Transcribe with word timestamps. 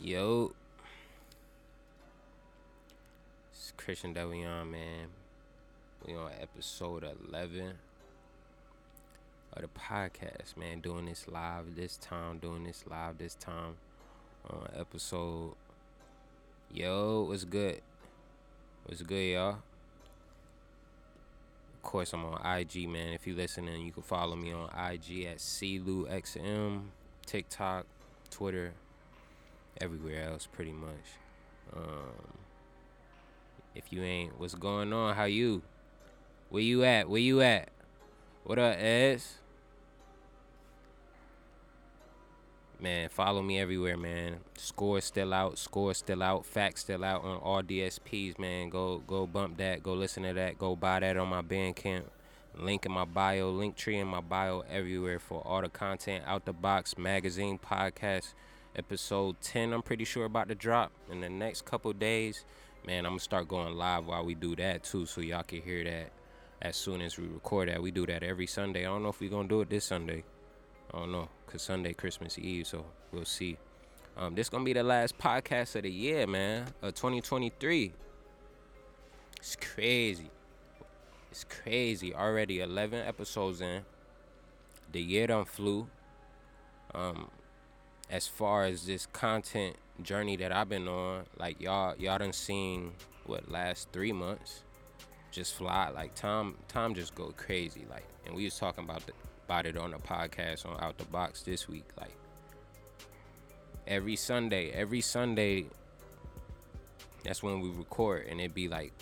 Yo. 0.00 0.52
It's 3.50 3.72
Christian 3.76 4.14
Delvion, 4.14 4.70
man. 4.70 5.08
We 6.06 6.14
on 6.14 6.30
episode 6.40 7.04
11 7.28 7.72
of 9.54 9.62
the 9.62 9.68
podcast, 9.68 10.56
man. 10.56 10.78
Doing 10.78 11.06
this 11.06 11.26
live 11.26 11.74
this 11.74 11.96
time, 11.96 12.38
doing 12.38 12.62
this 12.62 12.84
live 12.88 13.18
this 13.18 13.34
time 13.34 13.74
on 14.48 14.68
episode. 14.78 15.54
Yo, 16.72 17.24
what's 17.24 17.42
good? 17.42 17.80
What's 18.84 19.02
good, 19.02 19.32
y'all? 19.32 19.58
Of 21.74 21.82
course, 21.82 22.12
I'm 22.12 22.24
on 22.24 22.46
IG, 22.46 22.88
man. 22.88 23.14
If 23.14 23.26
you 23.26 23.34
listening, 23.34 23.84
you 23.84 23.90
can 23.90 24.04
follow 24.04 24.36
me 24.36 24.52
on 24.52 24.68
IG 24.68 25.24
at 25.24 25.38
CLewXM, 25.38 26.82
TikTok, 27.26 27.84
Twitter, 28.30 28.74
everywhere 29.80 30.30
else, 30.30 30.46
pretty 30.50 30.72
much. 30.72 31.18
Um, 31.74 32.38
if 33.74 33.92
you 33.92 34.02
ain't, 34.02 34.38
what's 34.38 34.54
going 34.54 34.92
on? 34.92 35.14
How 35.14 35.24
you? 35.24 35.62
Where 36.50 36.62
you 36.62 36.84
at? 36.84 37.08
Where 37.08 37.20
you 37.20 37.40
at? 37.42 37.68
What 38.44 38.58
up, 38.58 38.76
Ez? 38.78 39.34
Man, 42.80 43.08
follow 43.08 43.42
me 43.42 43.58
everywhere, 43.60 43.96
man. 43.96 44.36
Score 44.56 45.00
still 45.00 45.34
out. 45.34 45.58
Score 45.58 45.94
still 45.94 46.22
out. 46.22 46.46
Facts 46.46 46.82
still 46.82 47.04
out 47.04 47.24
on 47.24 47.38
all 47.38 47.62
DSPs, 47.62 48.38
man. 48.38 48.70
Go 48.70 48.98
go 49.06 49.26
bump 49.26 49.58
that. 49.58 49.82
Go 49.82 49.94
listen 49.94 50.22
to 50.22 50.32
that. 50.34 50.58
Go 50.58 50.76
buy 50.76 51.00
that 51.00 51.16
on 51.16 51.28
my 51.28 51.42
Bandcamp. 51.42 52.04
Link 52.56 52.86
in 52.86 52.92
my 52.92 53.04
bio. 53.04 53.50
Link 53.50 53.76
tree 53.76 53.98
in 53.98 54.06
my 54.06 54.20
bio 54.20 54.64
everywhere 54.70 55.18
for 55.18 55.40
all 55.46 55.60
the 55.60 55.68
content. 55.68 56.24
Out 56.26 56.44
the 56.44 56.52
box 56.52 56.96
magazine 56.96 57.58
podcast 57.58 58.34
episode 58.78 59.40
10. 59.40 59.72
I'm 59.72 59.82
pretty 59.82 60.04
sure 60.04 60.24
about 60.24 60.48
to 60.48 60.54
drop 60.54 60.92
in 61.10 61.20
the 61.20 61.28
next 61.28 61.64
couple 61.64 61.92
days. 61.92 62.44
Man, 62.86 63.04
I'm 63.04 63.12
gonna 63.12 63.20
start 63.20 63.48
going 63.48 63.74
live 63.74 64.06
while 64.06 64.24
we 64.24 64.34
do 64.34 64.54
that 64.56 64.84
too, 64.84 65.04
so 65.04 65.20
y'all 65.20 65.42
can 65.42 65.60
hear 65.60 65.82
that 65.84 66.10
as 66.62 66.76
soon 66.76 67.02
as 67.02 67.18
we 67.18 67.26
record 67.26 67.68
that. 67.68 67.82
We 67.82 67.90
do 67.90 68.06
that 68.06 68.22
every 68.22 68.46
Sunday. 68.46 68.82
I 68.82 68.84
don't 68.84 69.02
know 69.02 69.08
if 69.08 69.20
we're 69.20 69.30
gonna 69.30 69.48
do 69.48 69.60
it 69.60 69.68
this 69.68 69.84
Sunday. 69.84 70.22
I 70.94 70.98
don't 70.98 71.12
know, 71.12 71.28
cause 71.46 71.62
Sunday 71.62 71.92
Christmas 71.92 72.38
Eve, 72.38 72.66
so 72.66 72.86
we'll 73.12 73.24
see. 73.24 73.58
Um, 74.16 74.34
this 74.34 74.48
gonna 74.48 74.64
be 74.64 74.72
the 74.72 74.84
last 74.84 75.18
podcast 75.18 75.74
of 75.76 75.82
the 75.82 75.90
year, 75.90 76.26
man, 76.26 76.68
of 76.80 76.94
2023. 76.94 77.92
It's 79.38 79.56
crazy. 79.56 80.30
It's 81.30 81.44
crazy. 81.44 82.14
Already 82.14 82.60
11 82.60 83.06
episodes 83.06 83.60
in. 83.60 83.82
The 84.92 85.02
year 85.02 85.26
done 85.26 85.44
flew. 85.44 85.88
Um, 86.94 87.28
as 88.10 88.26
far 88.26 88.64
as 88.64 88.86
this 88.86 89.06
content 89.06 89.76
journey 90.02 90.36
that 90.36 90.52
I've 90.52 90.68
been 90.68 90.88
on, 90.88 91.24
like 91.38 91.60
y'all, 91.60 91.94
y'all 91.98 92.18
done 92.18 92.32
seen 92.32 92.92
what 93.26 93.50
last 93.50 93.88
three 93.92 94.12
months 94.12 94.62
just 95.30 95.54
fly. 95.54 95.90
Like 95.90 96.14
Tom 96.14 96.56
time 96.68 96.94
just 96.94 97.14
go 97.14 97.32
crazy. 97.36 97.86
Like, 97.90 98.06
and 98.26 98.34
we 98.34 98.44
was 98.44 98.58
talking 98.58 98.84
about 98.84 99.06
the, 99.06 99.12
about 99.44 99.66
it 99.66 99.76
on 99.76 99.90
the 99.90 99.98
podcast 99.98 100.66
on 100.66 100.82
Out 100.82 100.98
the 100.98 101.04
Box 101.04 101.42
this 101.42 101.68
week. 101.68 101.86
Like 101.98 102.14
every 103.86 104.16
Sunday, 104.16 104.70
every 104.70 105.00
Sunday, 105.00 105.66
that's 107.24 107.42
when 107.42 107.60
we 107.60 107.70
record, 107.70 108.26
and 108.28 108.40
it'd 108.40 108.54
be 108.54 108.68
like, 108.68 108.92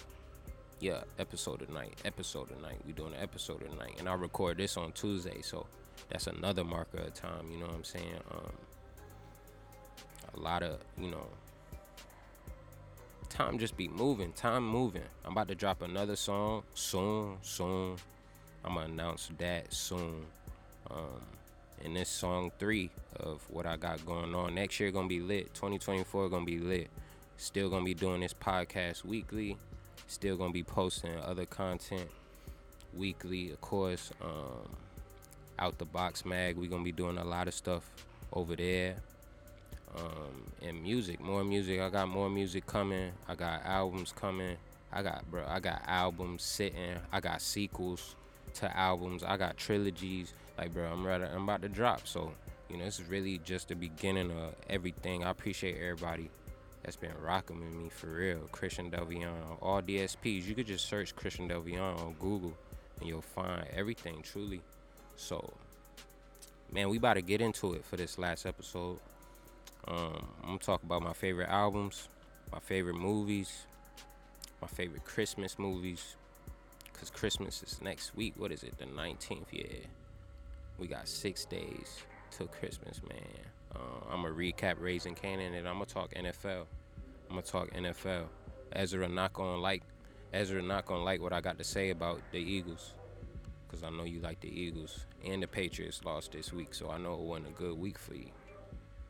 yeah, 0.81 1.03
episode 1.19 1.63
of 1.63 1.71
night, 1.71 1.95
episode 2.05 2.51
of 2.51 2.61
night. 2.61 2.79
We 2.87 2.93
doing 2.93 3.15
an 3.15 3.23
episode 3.23 3.63
of 3.63 3.79
night, 3.79 3.97
and 3.99 4.09
I 4.09 4.15
record 4.15 4.59
this 4.59 4.77
on 4.77 4.93
Tuesday, 4.93 5.43
so 5.43 5.67
that's 6.09 6.27
another 6.27 6.65
marker 6.65 6.99
of 6.99 7.15
time. 7.15 7.51
You 7.51 7.59
know 7.59 7.67
what 7.67 7.75
I'm 7.75 7.85
saying? 7.85 8.21
Um, 8.31 8.53
a 10.37 10.41
lot 10.41 10.63
of 10.63 10.79
you 10.99 11.11
know 11.11 11.27
time 13.29 13.59
just 13.59 13.77
be 13.77 13.89
moving 13.89 14.33
time 14.33 14.67
moving. 14.67 15.03
I'm 15.25 15.33
about 15.33 15.49
to 15.49 15.55
drop 15.55 15.83
another 15.83 16.17
song 16.17 16.63
soon 16.75 17.37
soon. 17.43 17.97
I'm 18.65 18.75
gonna 18.75 18.87
announce 18.87 19.31
that 19.39 19.73
soon. 19.73 20.25
Um 20.91 21.21
and 21.85 21.95
this 21.95 22.09
song 22.09 22.51
three 22.59 22.89
of 23.21 23.43
what 23.51 23.67
i 23.67 23.77
got 23.77 24.05
going 24.07 24.35
on 24.35 24.55
next 24.55 24.81
year 24.81 24.91
gonna 24.91 25.09
be 25.09 25.21
lit 25.21 25.53
2024 25.55 26.31
gonna 26.31 26.45
be 26.45 26.59
lit. 26.59 26.89
Still 27.37 27.69
gonna 27.69 27.85
be 27.85 27.93
doing 27.95 28.21
this 28.23 28.33
podcast 28.33 29.05
weekly 29.05 29.59
still 30.07 30.37
gonna 30.37 30.53
be 30.53 30.63
posting 30.63 31.15
other 31.21 31.45
content 31.45 32.09
weekly 32.95 33.51
of 33.51 33.61
course 33.61 34.11
um 34.23 34.71
out 35.59 35.77
the 35.79 35.85
box 35.85 36.25
mag 36.25 36.57
we 36.57 36.67
gonna 36.67 36.83
be 36.83 36.93
doing 36.93 37.19
a 37.19 37.25
lot 37.25 37.47
of 37.47 37.55
stuff 37.55 37.91
over 38.33 38.57
there 38.57 38.97
um, 39.97 40.53
and 40.63 40.83
music, 40.83 41.21
more 41.21 41.45
music. 41.45 41.81
I 41.81 41.91
got 41.91 42.09
more 42.09 42.31
music 42.31 42.67
coming. 42.67 43.13
I 43.29 43.35
got 43.35 43.65
albums 43.65 44.13
coming. 44.13 44.57
I 44.93 45.03
got 45.03 45.31
bro, 45.31 45.45
I 45.47 45.61
got 45.61 45.83
albums 45.87 46.43
sitting. 46.43 46.97
I 47.13 47.21
got 47.21 47.43
sequels 47.43 48.17
to 48.55 48.77
albums. 48.77 49.23
I 49.23 49.37
got 49.37 49.57
trilogies. 49.57 50.33
Like 50.59 50.73
bro, 50.73 50.87
I'm 50.87 51.07
ready. 51.07 51.25
I'm 51.25 51.45
about 51.45 51.63
to 51.63 51.69
drop. 51.69 52.07
So 52.07 52.33
you 52.71 52.79
know, 52.79 52.85
this 52.85 52.99
is 52.99 53.07
really 53.07 53.39
just 53.45 53.69
the 53.69 53.75
beginning 53.75 54.31
of 54.31 54.55
everything. 54.69 55.25
I 55.25 55.31
appreciate 55.31 55.77
everybody 55.77 56.31
that's 56.83 56.97
been 56.97 57.13
rocking 57.21 57.61
with 57.61 57.75
me 57.75 57.89
for 57.89 58.07
real. 58.07 58.39
Christian 58.53 58.91
Delvion, 58.91 59.33
all 59.61 59.83
DSPs. 59.83 60.47
You 60.47 60.55
could 60.55 60.67
just 60.67 60.89
search 60.89 61.15
Christian 61.15 61.49
Delvion 61.49 61.99
on 62.01 62.15
Google, 62.15 62.57
and 63.01 63.09
you'll 63.09 63.23
find 63.23 63.67
everything 63.75 64.23
truly. 64.23 64.61
So, 65.17 65.53
man, 66.73 66.89
we 66.89 66.99
about 66.99 67.15
to 67.15 67.23
get 67.23 67.41
into 67.41 67.75
it 67.75 67.85
for 67.85 67.97
this 67.97 68.19
last 68.19 68.47
episode. 68.47 68.99
Um, 69.89 70.27
I'm 70.43 70.47
gonna 70.47 70.59
talk 70.59 70.83
about 70.83 71.03
my 71.03 71.13
favorite 71.13 71.49
albums, 71.49 72.09
my 72.53 72.59
favorite 72.59 72.97
movies, 72.97 73.67
my 74.61 74.69
favorite 74.69 75.05
Christmas 75.05 75.59
movies. 75.59 76.17
Cause 76.93 77.11
Christmas 77.11 77.63
is 77.63 77.81
next 77.83 78.17
week. 78.17 78.35
What 78.39 78.51
is 78.51 78.63
it? 78.63 78.79
The 78.79 78.87
19th. 78.87 79.47
Yeah, 79.53 79.65
we 80.79 80.87
got 80.87 81.07
six 81.07 81.45
days 81.45 82.03
till 82.31 82.47
Christmas, 82.47 83.01
man. 83.09 83.21
Uh, 83.75 84.11
I'm 84.11 84.23
gonna 84.23 84.35
recap 84.35 84.77
Raising 84.81 85.15
Kanan, 85.15 85.57
and 85.57 85.69
I'm 85.69 85.75
gonna 85.75 85.85
talk 85.85 86.15
NFL. 86.15 86.65
I'm 87.29 87.37
gonna 87.37 87.43
talk 87.43 87.71
NFL. 87.73 88.25
Ezra 88.73 89.09
not 89.09 89.35
gonna 89.35 89.61
like. 89.61 89.83
Ezra 90.33 90.63
not 90.63 90.87
gonna 90.87 91.05
like 91.05 91.21
what 91.21 91.33
I 91.33 91.41
got 91.41 91.59
to 91.59 91.65
say 91.65 91.91
about 91.91 92.21
the 92.33 92.39
Eagles, 92.39 92.95
cause 93.69 93.83
I 93.85 93.91
know 93.91 94.05
you 94.05 94.21
like 94.21 94.41
the 94.41 94.49
Eagles 94.49 95.07
and 95.25 95.43
the 95.43 95.47
Patriots 95.47 96.03
lost 96.05 96.33
this 96.33 96.53
week, 96.53 96.75
so 96.75 96.91
I 96.91 96.99
know 96.99 97.15
it 97.15 97.21
wasn't 97.21 97.49
a 97.49 97.53
good 97.53 97.79
week 97.79 97.99
for 97.99 98.15
you. 98.15 98.31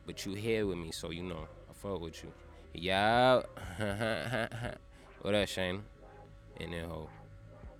But 0.07 0.25
you 0.25 0.35
here 0.35 0.65
with 0.65 0.77
me, 0.77 0.91
so 0.93 1.11
you 1.11 1.21
know 1.21 1.45
I 1.69 1.73
fuck 1.73 1.99
with 1.99 2.23
you. 2.23 2.31
Yeah. 2.73 3.41
what 5.21 5.35
up, 5.35 5.49
Shane? 5.49 5.83
And 6.61 6.71
then 6.71 6.85
ho. 6.89 7.09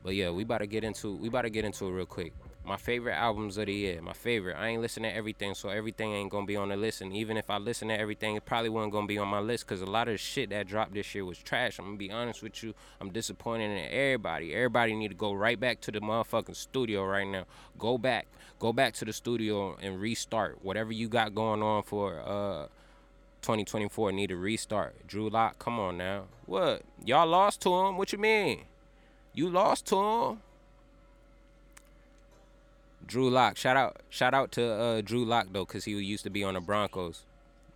But 0.04 0.14
yeah, 0.14 0.30
we 0.32 0.44
about 0.44 0.58
to 0.58 0.68
get 0.68 0.84
into 0.84 1.16
we 1.16 1.30
about 1.30 1.44
to 1.44 1.50
get 1.50 1.64
into 1.64 1.88
it 1.88 1.92
real 1.92 2.06
quick. 2.06 2.34
My 2.68 2.76
favorite 2.76 3.14
albums 3.14 3.58
of 3.58 3.68
the 3.68 3.74
year. 3.74 4.02
My 4.02 4.12
favorite. 4.12 4.58
I 4.58 4.68
ain't 4.68 4.82
listening 4.82 5.10
to 5.10 5.16
everything, 5.16 5.56
so 5.56 5.70
everything 5.70 6.12
ain't 6.12 6.30
gonna 6.30 6.46
be 6.46 6.58
on 6.58 6.68
the 6.68 6.76
list. 6.76 7.00
And 7.00 7.16
even 7.16 7.38
if 7.38 7.50
I 7.50 7.60
listen 7.60 7.88
to 7.88 7.98
everything, 7.98 8.36
it 8.36 8.44
probably 8.44 8.70
wasn't 8.70 8.92
gonna 8.92 9.08
be 9.08 9.18
on 9.18 9.30
my 9.30 9.40
list 9.40 9.66
because 9.66 9.82
a 9.82 9.86
lot 9.86 10.10
of 10.10 10.20
shit 10.20 10.50
that 10.50 10.68
dropped 10.68 10.94
this 10.94 11.16
year 11.16 11.24
was 11.24 11.38
trash. 11.38 11.80
I'm 11.80 11.86
gonna 11.86 11.98
be 11.98 12.12
honest 12.12 12.44
with 12.44 12.62
you. 12.62 12.74
I'm 13.00 13.10
disappointed 13.10 13.72
in 13.72 13.90
everybody. 13.90 14.54
Everybody 14.54 14.96
need 14.96 15.08
to 15.08 15.16
go 15.16 15.32
right 15.32 15.58
back 15.58 15.80
to 15.82 15.92
the 15.94 16.02
motherfucking 16.02 16.58
studio 16.58 17.06
right 17.06 17.26
now. 17.26 17.46
Go 17.80 17.98
back. 17.98 18.28
Go 18.60 18.74
back 18.74 18.94
to 18.96 19.06
the 19.06 19.14
studio 19.14 19.78
and 19.82 20.02
restart. 20.02 20.62
Whatever 20.62 20.92
you 20.92 21.08
got 21.08 21.34
going 21.34 21.64
on 21.64 21.84
for 21.84 22.20
uh 22.20 22.68
2024 23.44 24.12
need 24.12 24.28
to 24.28 24.36
restart. 24.36 25.08
Drew 25.08 25.30
Lock, 25.30 25.58
come 25.58 25.80
on 25.80 25.96
now. 25.96 26.26
What? 26.46 26.82
Y'all 27.06 27.28
lost 27.28 27.62
to 27.62 27.74
him? 27.74 27.98
What 27.98 28.12
you 28.12 28.20
mean? 28.20 28.66
You 29.32 29.50
lost 29.50 29.86
to 29.88 29.96
him? 29.96 30.42
Drew 33.08 33.30
Lock, 33.30 33.56
shout 33.56 33.78
out, 33.78 34.02
shout 34.10 34.34
out 34.34 34.52
to 34.52 34.66
uh, 34.66 35.02
Drew 35.02 35.24
Lock 35.24 35.48
though, 35.52 35.66
cause 35.66 35.86
he 35.86 35.94
used 35.94 36.26
to 36.26 36.30
be 36.30 36.44
on 36.44 36.56
the 36.56 36.60
Broncos. 36.60 37.24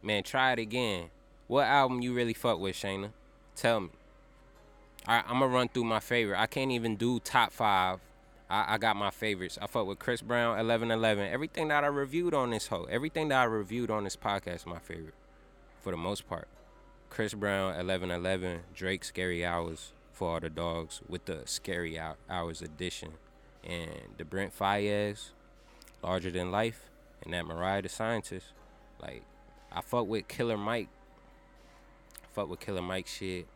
Man, 0.04 0.24
try 0.24 0.52
it 0.52 0.60
again. 0.60 1.06
What 1.48 1.68
album 1.68 2.02
you 2.02 2.14
really 2.14 2.34
fuck 2.34 2.60
with, 2.60 2.76
Shayna? 2.76 3.12
Tell 3.56 3.80
me. 3.80 3.90
All 5.08 5.16
right, 5.16 5.24
I'm 5.26 5.40
gonna 5.40 5.48
run 5.48 5.70
through 5.70 5.86
my 5.86 6.02
favorite. 6.02 6.38
I 6.38 6.48
can't 6.48 6.72
even 6.72 6.98
do 6.98 7.22
top 7.22 7.54
five. 7.54 8.00
I, 8.50 8.76
I 8.76 8.78
got 8.78 8.98
my 8.98 9.10
favorites. 9.10 9.58
I 9.62 9.68
fuck 9.68 9.88
with 9.88 10.00
Chris 10.00 10.22
Brown, 10.22 10.58
1111. 10.58 11.32
Everything 11.32 11.70
that 11.70 11.86
I 11.86 11.88
reviewed 11.88 12.34
on 12.34 12.50
this 12.50 12.68
hoe, 12.68 12.88
everything 12.90 13.30
that 13.30 13.40
I 13.40 13.46
reviewed 13.46 13.90
on 13.90 14.04
this 14.04 14.18
podcast 14.18 14.56
is 14.56 14.66
my 14.66 14.80
favorite, 14.80 15.16
for 15.80 15.92
the 15.92 15.98
most 15.98 16.28
part. 16.28 16.50
Chris 17.10 17.34
Brown, 17.34 17.68
1111. 17.68 18.64
Drake, 18.76 19.06
Scary 19.06 19.46
Hours 19.46 19.94
for 20.12 20.34
all 20.34 20.40
the 20.42 20.50
dogs 20.50 21.00
with 21.08 21.24
the 21.24 21.44
Scary 21.46 21.98
Hours 22.30 22.62
edition 22.62 23.14
and 23.64 24.16
the 24.18 24.26
Brent 24.26 24.58
Faiyaz, 24.58 25.30
Larger 26.04 26.32
Than 26.32 26.52
Life, 26.52 26.90
and 27.24 27.34
that 27.34 27.46
Mariah 27.46 27.82
the 27.82 27.90
Scientist. 27.90 28.48
Like, 29.02 29.24
I 29.72 29.82
fuck 29.82 30.08
with 30.08 30.28
Killer 30.28 30.58
Mike. 30.58 30.90
I 32.24 32.28
fuck 32.34 32.50
with 32.50 32.60
Killer 32.60 32.82
Mike 32.82 33.08
shit. 33.08 33.48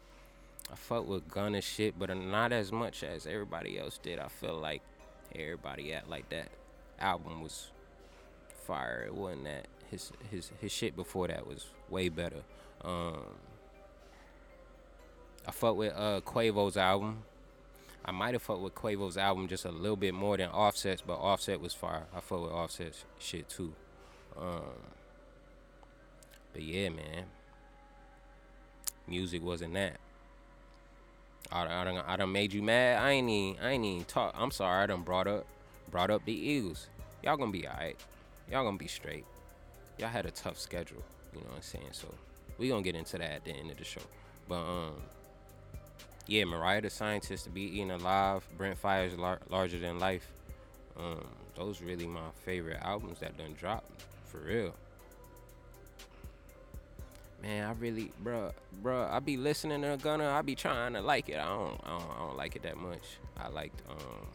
I 0.72 0.75
fuck 0.75 1.07
with 1.07 1.30
Gunna 1.30 1.62
shit, 1.62 1.98
but 1.98 2.16
not 2.16 2.52
as 2.52 2.72
much 2.72 3.04
as 3.04 3.28
everybody 3.28 3.78
else 3.78 4.00
did. 4.02 4.19
I 4.19 4.28
feel 4.28 4.57
like 4.57 4.81
everybody 5.36 5.94
at 5.94 6.10
like 6.10 6.30
that 6.30 6.50
album 7.00 7.42
was 7.42 7.68
fire. 8.66 9.04
It 9.06 9.13
wasn't 9.13 9.46
that. 9.46 9.68
His 9.92 10.12
his 10.31 10.51
his 10.60 10.72
shit 10.72 10.96
before 10.96 11.28
that 11.28 11.46
was 11.46 11.68
way 11.90 12.10
better. 12.10 12.42
Um, 12.84 13.22
I 15.48 15.51
fuck 15.51 15.75
with 15.75 15.94
uh 15.96 16.22
Quavo's 16.22 16.78
album. 16.78 17.24
I 18.07 18.12
might 18.12 18.34
have 18.34 18.44
fucked 18.44 18.62
with 18.62 18.75
Quavo's 18.75 19.18
album 19.18 19.48
just 19.48 19.66
a 19.66 19.72
little 19.72 19.96
bit 19.96 20.13
more 20.13 20.38
than 20.38 20.50
Offset's, 20.52 21.02
but 21.02 21.16
Offset 21.16 21.60
was 21.60 21.74
fire. 21.74 22.04
I 22.16 22.19
fuck 22.19 22.44
with 22.44 22.52
Offset's 22.52 23.04
shit 23.18 23.50
too. 23.50 23.74
Um, 24.40 24.62
but 26.54 26.62
yeah, 26.62 26.90
man, 26.90 27.25
music 29.07 29.44
wasn't 29.44 29.74
that. 29.74 29.98
I, 31.52 31.81
I 31.81 31.84
done, 31.84 32.04
I 32.06 32.16
done 32.16 32.31
made 32.31 32.54
you 32.54 32.62
mad. 32.62 33.02
I 33.02 33.12
ain't 33.12 33.30
even, 33.30 33.63
I 33.63 33.72
ain't 33.72 33.86
even 33.86 34.06
talk. 34.06 34.36
I'm 34.38 34.51
sorry. 34.51 34.84
I 34.84 34.86
done 34.86 35.01
brought 35.01 35.28
up, 35.28 35.48
brought 35.90 36.12
up 36.12 36.24
the 36.25 36.34
Eagles. 36.34 36.88
Y'all 37.24 37.38
gonna 37.38 37.51
be 37.51 37.68
alright. 37.68 37.98
Y'all 38.51 38.63
gonna 38.63 38.78
be 38.78 38.88
straight. 38.88 39.25
Y'all 39.98 40.10
had 40.10 40.28
a 40.28 40.31
tough 40.31 40.60
schedule. 40.60 41.04
You 41.34 41.40
know 41.40 41.48
what 41.48 41.56
I'm 41.56 41.62
saying? 41.63 41.90
So 41.92 42.08
we 42.60 42.69
gonna 42.69 42.84
get 42.84 42.96
into 42.96 43.18
that 43.18 43.31
at 43.31 43.46
the 43.46 43.51
end 43.51 43.72
of 43.72 43.78
the 43.78 43.84
show. 43.84 44.01
But 44.48 44.62
um, 44.62 44.94
yeah, 46.27 46.44
Mariah 46.45 46.81
the 46.81 46.89
Scientist 46.89 47.44
to 47.44 47.50
be 47.50 47.62
eaten 47.62 47.92
alive, 47.92 48.44
Brent 48.57 48.81
Faiyaz 48.81 49.18
lar- 49.18 49.42
larger 49.50 49.77
than 49.77 50.00
life. 50.00 50.27
Um, 50.98 51.25
those 51.56 51.81
really 51.81 52.07
my 52.07 52.30
favorite 52.44 52.80
albums 52.81 53.19
that 53.19 53.38
done 53.38 53.54
dropped 53.60 53.89
for 54.25 54.39
real. 54.39 54.74
Man, 57.42 57.68
I 57.68 57.74
really, 57.74 58.12
bruh, 58.24 58.54
bruh, 58.81 59.12
I 59.12 59.19
be 59.19 59.38
listening 59.38 59.83
to 59.83 59.98
Gunna. 60.01 60.30
I 60.30 60.42
be 60.42 60.56
trying 60.56 60.94
to 60.94 61.01
like 61.01 61.30
it. 61.30 61.38
I 61.38 61.45
don't, 61.45 61.80
I 61.83 61.89
don't, 61.89 62.12
I 62.16 62.19
don't 62.19 62.38
like 62.38 62.56
it 62.56 62.63
that 62.63 62.77
much. 62.77 63.04
I 63.38 63.50
liked, 63.50 63.80
um, 63.89 64.27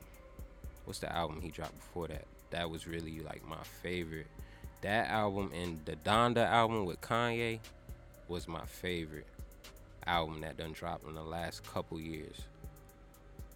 what's 0.85 1.01
the 1.01 1.13
album 1.13 1.41
he 1.41 1.51
dropped 1.51 1.77
before 1.77 2.07
that? 2.09 2.25
That 2.51 2.71
was 2.71 2.87
really 2.87 3.21
like 3.21 3.47
my 3.49 3.63
favorite. 3.83 4.27
That 4.83 5.09
album 5.09 5.51
and 5.55 5.81
the 5.85 5.97
Donda 5.97 6.47
album 6.47 6.87
with 6.87 7.01
Kanye 7.01 7.59
was 8.29 8.47
my 8.47 8.65
favorite 8.65 9.27
album 10.07 10.41
that 10.41 10.57
done 10.57 10.73
dropped 10.73 11.07
in 11.07 11.15
the 11.15 11.23
last 11.23 11.65
couple 11.65 12.01
years. 12.01 12.43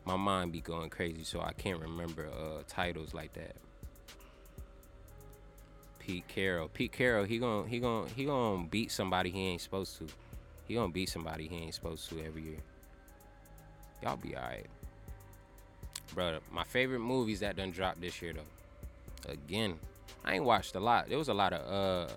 My 0.04 0.16
mind 0.16 0.52
be 0.52 0.60
going 0.60 0.90
crazy, 0.90 1.24
so 1.24 1.40
I 1.40 1.52
can't 1.52 1.80
remember 1.80 2.26
uh, 2.26 2.62
titles 2.68 3.14
like 3.14 3.32
that. 3.34 3.56
Pete 5.98 6.28
Carroll, 6.28 6.68
Pete 6.68 6.92
Carroll, 6.92 7.24
he 7.24 7.38
gon' 7.38 7.66
he 7.66 7.78
gon' 7.78 8.06
he 8.14 8.26
gon' 8.26 8.66
beat 8.66 8.92
somebody 8.92 9.30
he 9.30 9.40
ain't 9.48 9.62
supposed 9.62 9.96
to. 9.98 10.06
He 10.68 10.74
gonna 10.74 10.92
beat 10.92 11.08
somebody 11.08 11.48
he 11.48 11.56
ain't 11.56 11.74
supposed 11.74 12.08
to 12.10 12.22
every 12.22 12.42
year. 12.42 12.58
Y'all 14.02 14.16
be 14.16 14.36
alright, 14.36 14.66
bro. 16.14 16.38
My 16.52 16.64
favorite 16.64 17.00
movies 17.00 17.40
that 17.40 17.56
done 17.56 17.70
dropped 17.70 18.02
this 18.02 18.20
year 18.20 18.34
though. 18.34 19.32
Again, 19.32 19.78
I 20.24 20.34
ain't 20.34 20.44
watched 20.44 20.74
a 20.74 20.80
lot. 20.80 21.08
There 21.08 21.16
was 21.16 21.28
a 21.28 21.34
lot 21.34 21.54
of 21.54 22.10
uh, 22.10 22.12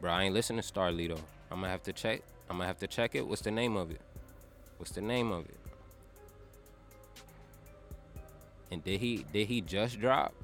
bro. 0.00 0.10
I 0.10 0.24
ain't 0.24 0.34
listening 0.34 0.62
to 0.62 0.72
Starlito. 0.72 1.18
I'm 1.50 1.58
gonna 1.58 1.68
have 1.68 1.82
to 1.82 1.92
check. 1.92 2.22
I'm 2.52 2.58
gonna 2.58 2.66
have 2.66 2.80
to 2.80 2.86
check 2.86 3.14
it. 3.14 3.26
What's 3.26 3.40
the 3.40 3.50
name 3.50 3.78
of 3.78 3.90
it? 3.90 4.02
What's 4.76 4.92
the 4.92 5.00
name 5.00 5.32
of 5.32 5.46
it? 5.46 5.56
And 8.70 8.84
did 8.84 9.00
he 9.00 9.24
did 9.32 9.48
he 9.48 9.62
just 9.62 9.98
drop? 9.98 10.34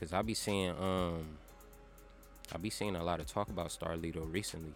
Cause 0.00 0.14
I 0.14 0.22
be 0.22 0.32
seeing 0.32 0.70
um 0.70 1.36
I 2.50 2.56
be 2.56 2.70
seeing 2.70 2.96
a 2.96 3.04
lot 3.04 3.20
of 3.20 3.26
talk 3.26 3.50
about 3.50 3.68
Starlito 3.68 4.24
recently. 4.32 4.72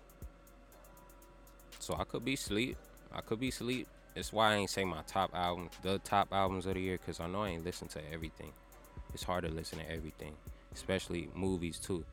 So 1.79 1.97
I 1.99 2.05
could 2.05 2.23
be 2.23 2.37
sleep. 2.37 2.77
I 3.11 3.23
could 3.23 3.41
be 3.41 3.51
sleep. 3.51 3.89
That's 4.15 4.31
why 4.31 4.53
I 4.53 4.57
ain't 4.57 4.69
say 4.69 4.85
my 4.85 5.01
top 5.07 5.35
album, 5.35 5.71
the 5.81 6.01
top 6.01 6.29
albums 6.33 6.67
of 6.67 6.75
the 6.75 6.81
year, 6.81 6.99
cause 6.99 7.19
I 7.19 7.29
know 7.29 7.45
I 7.45 7.49
ain't 7.49 7.65
listen 7.65 7.89
to 7.89 8.01
everything. 8.13 8.53
It's 9.15 9.23
hard 9.23 9.45
to 9.45 9.51
listen 9.51 9.79
to 9.79 9.91
everything, 9.91 10.35
especially 10.75 11.31
movies 11.35 11.79
too. 11.79 12.05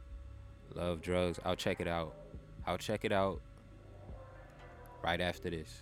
Love 0.74 1.02
drugs. 1.02 1.42
I'll 1.44 1.58
check 1.58 1.82
it 1.82 1.90
out. 1.90 2.14
I'll 2.68 2.78
check 2.78 3.06
it 3.06 3.12
out 3.12 3.42
right 5.04 5.22
after 5.22 5.50
this. 5.50 5.82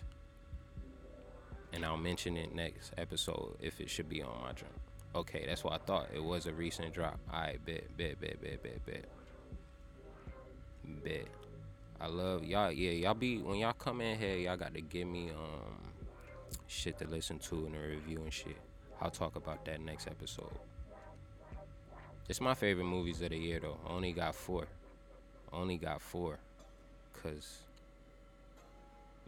And 1.71 1.83
I'll 1.83 1.97
mention 1.97 2.38
it 2.38 2.53
next 2.53 2.91
episode 2.97 3.56
if 3.59 3.81
it 3.81 3.89
should 3.89 4.09
be 4.09 4.21
on 4.21 4.41
my 4.41 4.51
journal. 4.51 4.75
Okay, 5.15 5.45
that's 5.47 5.63
what 5.63 5.74
I 5.74 5.77
thought. 5.77 6.09
It 6.13 6.24
was 6.24 6.45
a 6.45 6.53
recent 6.53 6.94
drop. 6.94 7.19
Alright, 7.31 7.63
bet, 7.65 7.85
bet, 7.97 8.19
bet, 8.19 8.41
bet, 8.41 8.62
bet, 8.62 8.85
bet. 8.85 9.06
Bet. 11.03 11.27
I 12.01 12.07
love 12.07 12.44
y'all. 12.44 12.71
Yeah, 12.71 12.91
y'all 12.91 13.13
be 13.13 13.38
when 13.38 13.57
y'all 13.59 13.74
come 13.74 14.01
in 14.01 14.19
here, 14.19 14.36
y'all 14.36 14.57
got 14.57 14.74
to 14.74 14.81
give 14.81 15.07
me 15.07 15.29
um 15.29 15.77
shit 16.68 16.97
to 17.00 17.07
listen 17.07 17.39
to 17.39 17.65
in 17.65 17.75
a 17.75 17.79
review 17.79 18.19
and 18.21 18.33
shit. 18.33 18.57
I'll 19.01 19.09
talk 19.09 19.36
about 19.36 19.63
that 19.65 19.79
next 19.79 20.07
episode. 20.07 20.57
It's 22.27 22.41
my 22.41 22.53
favorite 22.53 22.86
movies 22.86 23.21
of 23.21 23.29
the 23.29 23.38
year 23.38 23.59
though. 23.59 23.77
I 23.88 23.94
only 23.94 24.12
got 24.12 24.36
four. 24.36 24.68
I 25.51 25.57
only 25.57 25.77
got 25.77 26.01
four. 26.01 26.39
Cause 27.23 27.59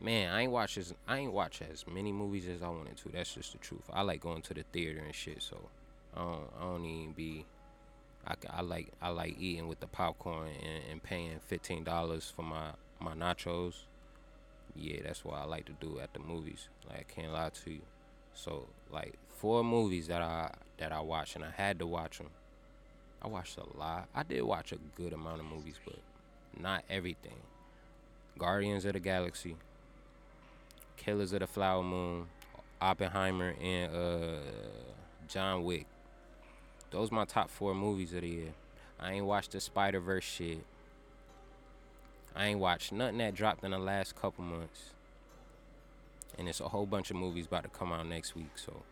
man, 0.01 0.33
I 0.33 0.42
ain't 0.42 0.51
watch 0.51 0.77
as 0.77 0.94
I 1.07 1.19
ain't 1.19 1.33
watch 1.33 1.62
as 1.62 1.86
many 1.88 2.12
movies 2.12 2.47
as 2.47 2.62
I 2.62 2.68
wanted 2.68 2.97
to. 2.97 3.09
That's 3.09 3.33
just 3.33 3.53
the 3.53 3.57
truth. 3.59 3.83
I 3.92 4.01
like 4.01 4.21
going 4.21 4.42
to 4.44 4.53
the 4.53 4.63
theater 4.74 5.01
and 5.03 5.15
shit, 5.15 5.42
so 5.42 5.57
I 6.15 6.19
don't, 6.19 6.50
I 6.59 6.63
don't 6.63 6.86
even 6.86 7.13
be. 7.13 7.45
I, 8.27 8.33
I 8.50 8.62
like 8.62 8.92
I 9.01 9.09
like 9.09 9.38
eating 9.39 9.68
with 9.68 9.80
the 9.80 9.88
popcorn 9.88 10.50
and, 10.62 10.83
and 10.92 11.03
paying 11.03 11.39
fifteen 11.45 11.83
dollars 11.83 12.31
for 12.36 12.44
my 12.44 12.71
my 13.00 13.13
nachos. 13.13 13.75
Yeah, 14.75 14.98
that's 15.03 15.24
what 15.24 15.38
I 15.38 15.45
like 15.45 15.65
to 15.65 15.74
do 15.80 16.00
at 16.00 16.13
the 16.13 16.19
movies. 16.19 16.68
Like 16.89 17.00
I 17.00 17.21
can't 17.21 17.31
lie 17.31 17.50
to 17.63 17.71
you. 17.71 17.81
So 18.33 18.68
like 18.91 19.13
four 19.30 19.63
movies 19.63 20.07
that 20.07 20.21
I 20.21 20.51
that 20.77 20.91
I 20.91 21.00
watched 21.00 21.36
and 21.36 21.45
I 21.45 21.51
had 21.51 21.80
to 21.80 21.88
watch 21.88 22.18
them. 22.18 22.30
I 23.21 23.27
watched 23.27 23.57
a 23.57 23.77
lot. 23.77 24.07
I 24.13 24.24
did 24.24 24.41
watch 24.44 24.71
a 24.71 24.77
good 24.95 25.13
amount 25.13 25.39
of 25.39 25.45
movies, 25.45 25.80
but 25.86 25.95
not 26.59 26.83
everything. 26.89 27.39
Guardians 28.38 28.84
of 28.84 28.94
the 28.94 29.00
Galaxy, 29.00 29.56
Killers 30.98 31.32
of 31.32 31.40
the 31.40 31.48
Flower 31.48 31.84
Moon, 31.84 32.28
Oppenheimer, 32.82 33.56
and 33.62 33.96
uh, 33.96 34.40
John 35.30 35.64
Wick. 35.64 35.86
Those 36.92 37.12
my 37.12 37.26
top 37.26 37.50
four 37.50 37.74
movies 37.74 38.14
of 38.14 38.22
the 38.22 38.28
year. 38.28 38.54
I 39.00 39.14
ain't 39.14 39.26
watched 39.26 39.52
the 39.52 39.62
Spider 39.62 40.00
Verse 40.00 40.24
shit. 40.24 40.66
I 42.36 42.48
ain't 42.48 42.60
watched 42.60 42.92
nothing 42.92 43.20
that 43.20 43.36
dropped 43.36 43.64
in 43.64 43.72
the 43.72 43.80
last 43.80 44.16
couple 44.16 44.44
months. 44.44 44.92
And 46.38 46.50
it's 46.50 46.60
a 46.60 46.68
whole 46.68 46.86
bunch 46.86 47.10
of 47.12 47.16
movies 47.16 47.46
about 47.46 47.64
to 47.64 47.70
come 47.70 47.94
out 47.94 48.06
next 48.06 48.36
week, 48.36 48.52
so 48.56 48.84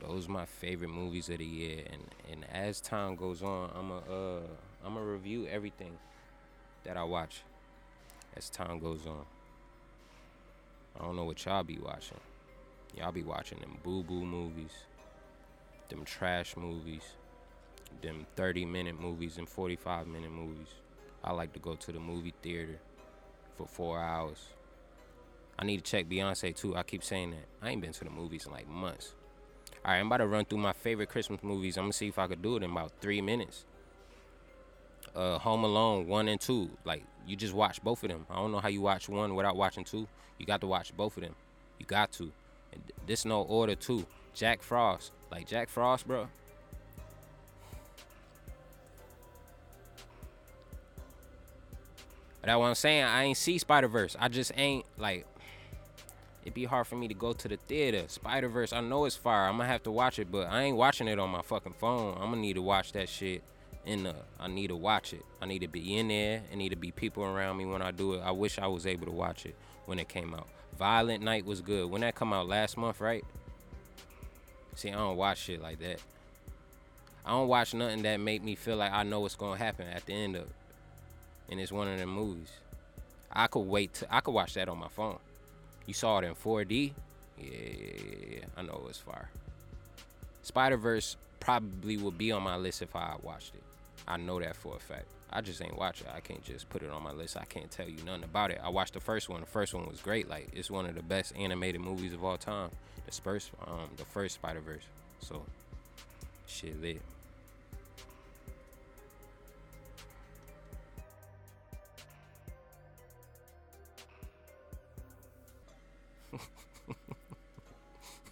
those 0.00 0.28
my 0.28 0.44
favorite 0.44 0.90
movies 0.90 1.30
of 1.30 1.38
the 1.38 1.46
year. 1.46 1.84
And 1.90 2.02
and 2.30 2.44
as 2.52 2.82
time 2.82 3.16
goes 3.16 3.42
on, 3.42 3.70
I'ma 3.74 3.98
uh 4.12 4.40
I'ma 4.84 5.00
review 5.00 5.46
everything 5.46 5.96
that 6.84 6.98
I 6.98 7.04
watch 7.04 7.42
as 8.36 8.50
time 8.50 8.78
goes 8.78 9.06
on. 9.06 9.24
I 10.98 11.04
don't 11.04 11.16
know 11.16 11.24
what 11.24 11.44
y'all 11.44 11.62
be 11.62 11.78
watching. 11.78 12.20
Y'all 12.96 13.12
be 13.12 13.22
watching 13.22 13.58
them 13.58 13.78
boo 13.82 14.02
boo 14.02 14.24
movies, 14.24 14.72
them 15.88 16.04
trash 16.04 16.56
movies, 16.56 17.02
them 18.02 18.26
30 18.36 18.64
minute 18.64 19.00
movies 19.00 19.38
and 19.38 19.48
45 19.48 20.06
minute 20.06 20.30
movies. 20.30 20.68
I 21.22 21.32
like 21.32 21.52
to 21.54 21.58
go 21.58 21.74
to 21.74 21.92
the 21.92 21.98
movie 21.98 22.34
theater 22.42 22.78
for 23.56 23.66
four 23.66 23.98
hours. 23.98 24.48
I 25.58 25.64
need 25.64 25.84
to 25.84 25.90
check 25.90 26.08
Beyonce 26.08 26.54
too. 26.54 26.76
I 26.76 26.82
keep 26.82 27.02
saying 27.02 27.30
that. 27.30 27.46
I 27.62 27.70
ain't 27.70 27.80
been 27.80 27.92
to 27.92 28.04
the 28.04 28.10
movies 28.10 28.46
in 28.46 28.52
like 28.52 28.68
months. 28.68 29.14
All 29.84 29.92
right, 29.92 29.98
I'm 30.00 30.06
about 30.06 30.18
to 30.18 30.26
run 30.26 30.44
through 30.44 30.58
my 30.58 30.72
favorite 30.72 31.08
Christmas 31.08 31.42
movies. 31.42 31.76
I'm 31.76 31.84
gonna 31.84 31.92
see 31.92 32.08
if 32.08 32.18
I 32.18 32.26
could 32.26 32.42
do 32.42 32.56
it 32.56 32.62
in 32.62 32.70
about 32.70 32.92
three 33.00 33.20
minutes. 33.20 33.64
Uh, 35.14 35.38
Home 35.38 35.62
Alone 35.62 36.08
one 36.08 36.28
and 36.28 36.40
two. 36.40 36.70
Like 36.84 37.04
you 37.26 37.36
just 37.36 37.54
watch 37.54 37.82
both 37.82 38.02
of 38.02 38.10
them. 38.10 38.26
I 38.30 38.36
don't 38.36 38.52
know 38.52 38.58
how 38.58 38.68
you 38.68 38.80
watch 38.80 39.08
one 39.08 39.34
without 39.34 39.56
watching 39.56 39.84
two. 39.84 40.08
You 40.38 40.46
got 40.46 40.60
to 40.62 40.66
watch 40.66 40.96
both 40.96 41.16
of 41.16 41.22
them. 41.22 41.34
You 41.78 41.86
got 41.86 42.12
to. 42.12 42.32
And 42.72 42.82
this 43.06 43.24
no 43.24 43.42
order 43.42 43.74
too. 43.74 44.06
Jack 44.34 44.62
Frost. 44.62 45.12
Like 45.30 45.46
Jack 45.46 45.68
Frost, 45.68 46.06
bro. 46.06 46.28
That's 52.42 52.58
what 52.58 52.66
I'm 52.66 52.74
saying. 52.74 53.04
I 53.04 53.24
ain't 53.24 53.38
see 53.38 53.56
Spider 53.56 53.88
Verse. 53.88 54.16
I 54.18 54.28
just 54.28 54.52
ain't 54.56 54.84
like. 54.98 55.26
It'd 56.42 56.52
be 56.52 56.66
hard 56.66 56.86
for 56.86 56.96
me 56.96 57.08
to 57.08 57.14
go 57.14 57.32
to 57.32 57.48
the 57.48 57.56
theater. 57.56 58.04
Spider 58.08 58.48
Verse. 58.48 58.72
I 58.72 58.80
know 58.80 59.06
it's 59.06 59.16
fire. 59.16 59.46
I'm 59.46 59.56
gonna 59.56 59.68
have 59.68 59.82
to 59.84 59.90
watch 59.90 60.18
it, 60.18 60.30
but 60.30 60.48
I 60.48 60.62
ain't 60.62 60.76
watching 60.76 61.08
it 61.08 61.18
on 61.18 61.30
my 61.30 61.40
fucking 61.40 61.74
phone. 61.78 62.14
I'm 62.16 62.30
gonna 62.30 62.42
need 62.42 62.54
to 62.54 62.62
watch 62.62 62.92
that 62.92 63.08
shit 63.08 63.42
in 63.86 64.04
the. 64.04 64.14
I 64.38 64.48
need 64.48 64.68
to 64.68 64.76
watch 64.76 65.12
it. 65.12 65.24
I 65.40 65.46
need 65.46 65.60
to 65.60 65.68
be 65.68 65.96
in 65.96 66.08
there. 66.08 66.42
I 66.52 66.54
need 66.56 66.70
to 66.70 66.76
be 66.76 66.90
people 66.90 67.24
around 67.24 67.56
me 67.56 67.66
when 67.66 67.82
I 67.82 67.90
do 67.90 68.14
it. 68.14 68.22
I 68.24 68.30
wish 68.30 68.58
I 68.58 68.66
was 68.66 68.86
able 68.86 69.06
to 69.06 69.12
watch 69.12 69.46
it 69.46 69.54
when 69.86 69.98
it 69.98 70.08
came 70.08 70.34
out. 70.34 70.48
Violent 70.78 71.22
Night 71.22 71.44
was 71.44 71.60
good. 71.60 71.90
When 71.90 72.00
that 72.00 72.14
come 72.14 72.32
out 72.32 72.48
last 72.48 72.76
month, 72.76 73.00
right? 73.00 73.24
See, 74.74 74.90
I 74.90 74.94
don't 74.94 75.16
watch 75.16 75.38
shit 75.38 75.62
like 75.62 75.78
that. 75.80 76.00
I 77.24 77.30
don't 77.30 77.48
watch 77.48 77.72
nothing 77.74 78.02
that 78.02 78.18
make 78.18 78.42
me 78.42 78.54
feel 78.54 78.76
like 78.76 78.92
I 78.92 79.02
know 79.02 79.20
what's 79.20 79.36
gonna 79.36 79.56
happen 79.56 79.86
at 79.88 80.04
the 80.04 80.12
end 80.12 80.36
of 80.36 80.42
it. 80.42 80.48
And 81.48 81.60
it's 81.60 81.72
one 81.72 81.88
of 81.88 81.98
them 81.98 82.10
movies. 82.10 82.50
I 83.32 83.46
could 83.46 83.60
wait. 83.60 83.94
To, 83.94 84.14
I 84.14 84.20
could 84.20 84.34
watch 84.34 84.54
that 84.54 84.68
on 84.68 84.78
my 84.78 84.88
phone. 84.88 85.18
You 85.86 85.94
saw 85.94 86.18
it 86.18 86.24
in 86.24 86.34
4D. 86.34 86.92
Yeah, 87.38 87.50
yeah. 88.30 88.38
I 88.56 88.62
know 88.62 88.86
it's 88.88 88.98
fire. 88.98 89.28
Spider 90.42 90.76
Verse 90.76 91.16
probably 91.40 91.96
would 91.96 92.18
be 92.18 92.32
on 92.32 92.42
my 92.42 92.56
list 92.56 92.82
if 92.82 92.94
I 92.96 93.16
watched 93.22 93.54
it. 93.54 93.62
I 94.06 94.16
know 94.16 94.40
that 94.40 94.56
for 94.56 94.76
a 94.76 94.78
fact. 94.78 95.06
I 95.30 95.40
just 95.40 95.62
ain't 95.62 95.76
watch 95.76 96.00
it. 96.00 96.06
I 96.14 96.20
can't 96.20 96.44
just 96.44 96.68
put 96.68 96.82
it 96.82 96.90
on 96.90 97.02
my 97.02 97.12
list. 97.12 97.36
I 97.36 97.44
can't 97.44 97.70
tell 97.70 97.88
you 97.88 98.02
nothing 98.04 98.24
about 98.24 98.50
it. 98.50 98.60
I 98.62 98.68
watched 98.68 98.94
the 98.94 99.00
first 99.00 99.28
one. 99.28 99.40
The 99.40 99.46
first 99.46 99.74
one 99.74 99.86
was 99.86 100.00
great. 100.00 100.28
Like 100.28 100.48
it's 100.52 100.70
one 100.70 100.86
of 100.86 100.94
the 100.94 101.02
best 101.02 101.34
animated 101.36 101.80
movies 101.80 102.12
of 102.12 102.22
all 102.22 102.36
time. 102.36 102.70
The 103.06 103.12
first, 103.12 103.50
um, 103.66 103.88
the 103.96 104.04
first 104.04 104.36
Spider 104.36 104.60
Verse. 104.60 104.84
So, 105.20 105.42
shit 106.46 106.80
lit. 106.80 107.02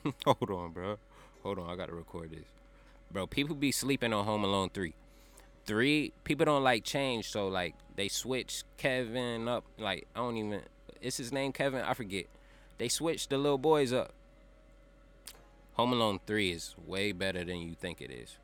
Hold 0.24 0.50
on, 0.50 0.72
bro. 0.72 0.98
Hold 1.42 1.58
on, 1.58 1.70
I 1.70 1.76
gotta 1.76 1.94
record 1.94 2.30
this. 2.30 2.46
Bro, 3.10 3.26
people 3.28 3.54
be 3.54 3.72
sleeping 3.72 4.12
on 4.12 4.24
Home 4.24 4.44
Alone 4.44 4.70
3. 4.70 4.94
Three, 5.64 6.12
people 6.24 6.44
don't 6.44 6.64
like 6.64 6.84
change, 6.84 7.30
so 7.30 7.48
like 7.48 7.74
they 7.96 8.08
switch 8.08 8.64
Kevin 8.76 9.48
up. 9.48 9.64
Like, 9.78 10.06
I 10.14 10.20
don't 10.20 10.36
even 10.36 10.62
is 11.00 11.16
his 11.16 11.32
name 11.32 11.52
Kevin? 11.52 11.82
I 11.82 11.94
forget. 11.94 12.26
They 12.78 12.88
switched 12.88 13.30
the 13.30 13.38
little 13.38 13.58
boys 13.58 13.92
up. 13.92 14.12
Home 15.74 15.92
Alone 15.92 16.20
3 16.26 16.50
is 16.52 16.74
way 16.86 17.12
better 17.12 17.44
than 17.44 17.56
you 17.58 17.74
think 17.74 18.00
it 18.00 18.10
is. 18.10 18.36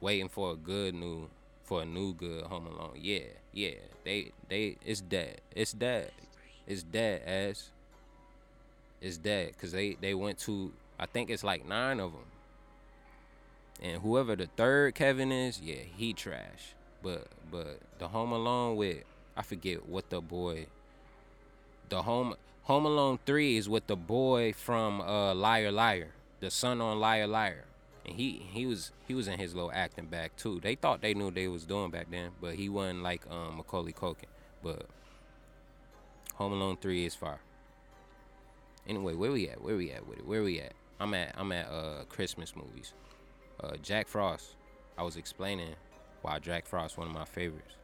Waiting 0.00 0.28
for 0.28 0.52
a 0.52 0.56
good 0.56 0.94
new 0.94 1.28
for 1.64 1.82
a 1.82 1.84
new 1.84 2.14
good 2.14 2.44
Home 2.44 2.66
Alone. 2.66 2.94
Yeah, 2.96 3.28
yeah. 3.52 3.74
They 4.04 4.32
they 4.48 4.76
it's 4.84 5.00
dead. 5.00 5.40
It's 5.54 5.72
dead. 5.72 6.10
It's 6.66 6.82
dead 6.82 7.22
as 7.26 7.70
It's 9.00 9.16
dead 9.16 9.52
because 9.52 9.72
they 9.72 9.96
they 10.00 10.14
went 10.14 10.38
to 10.40 10.72
I 10.98 11.06
think 11.06 11.30
it's 11.30 11.44
like 11.44 11.66
nine 11.66 12.00
of 12.00 12.12
them, 12.12 12.24
and 13.80 14.02
whoever 14.02 14.36
the 14.36 14.46
third 14.56 14.94
Kevin 14.94 15.32
is, 15.32 15.60
yeah, 15.60 15.82
he 15.96 16.12
trash. 16.12 16.74
But 17.02 17.28
but 17.50 17.80
the 17.98 18.08
Home 18.08 18.32
Alone 18.32 18.76
with 18.76 19.04
I 19.36 19.42
forget 19.42 19.86
what 19.88 20.10
the 20.10 20.20
boy. 20.20 20.66
The 21.88 22.02
home 22.02 22.34
Home 22.64 22.84
Alone 22.84 23.18
three 23.24 23.56
is 23.56 23.68
with 23.68 23.86
the 23.86 23.96
boy 23.96 24.52
from 24.52 25.00
uh, 25.00 25.34
Liar 25.34 25.72
Liar, 25.72 26.08
the 26.40 26.50
son 26.50 26.80
on 26.80 27.00
Liar 27.00 27.26
Liar, 27.26 27.64
and 28.04 28.16
he 28.16 28.46
he 28.52 28.66
was 28.66 28.92
he 29.08 29.14
was 29.14 29.28
in 29.28 29.38
his 29.38 29.54
little 29.54 29.72
acting 29.74 30.06
back 30.06 30.36
too. 30.36 30.60
They 30.60 30.74
thought 30.74 31.00
they 31.00 31.14
knew 31.14 31.30
they 31.30 31.48
was 31.48 31.64
doing 31.64 31.90
back 31.90 32.10
then, 32.10 32.32
but 32.40 32.54
he 32.54 32.68
wasn't 32.68 33.02
like 33.02 33.22
um, 33.30 33.56
Macaulay 33.56 33.92
Culkin. 33.92 34.28
But 34.62 34.86
Home 36.34 36.52
Alone 36.52 36.76
three 36.80 37.06
is 37.06 37.14
far. 37.14 37.40
Anyway, 38.86 39.14
where 39.14 39.32
we 39.32 39.48
at? 39.48 39.62
Where 39.62 39.76
we 39.76 39.90
at 39.90 40.06
with 40.06 40.18
it? 40.18 40.26
Where 40.26 40.42
we 40.42 40.60
at? 40.60 40.74
I'm 41.00 41.14
at 41.14 41.34
I'm 41.36 41.50
at 41.50 41.66
uh 41.66 42.04
Christmas 42.08 42.54
movies. 42.54 42.92
Uh 43.62 43.76
Jack 43.82 44.08
Frost. 44.08 44.56
I 44.96 45.02
was 45.02 45.16
explaining 45.16 45.74
why 46.22 46.38
Jack 46.38 46.66
Frost 46.66 46.98
one 46.98 47.06
of 47.06 47.12
my 47.12 47.24
favorites. 47.24 47.74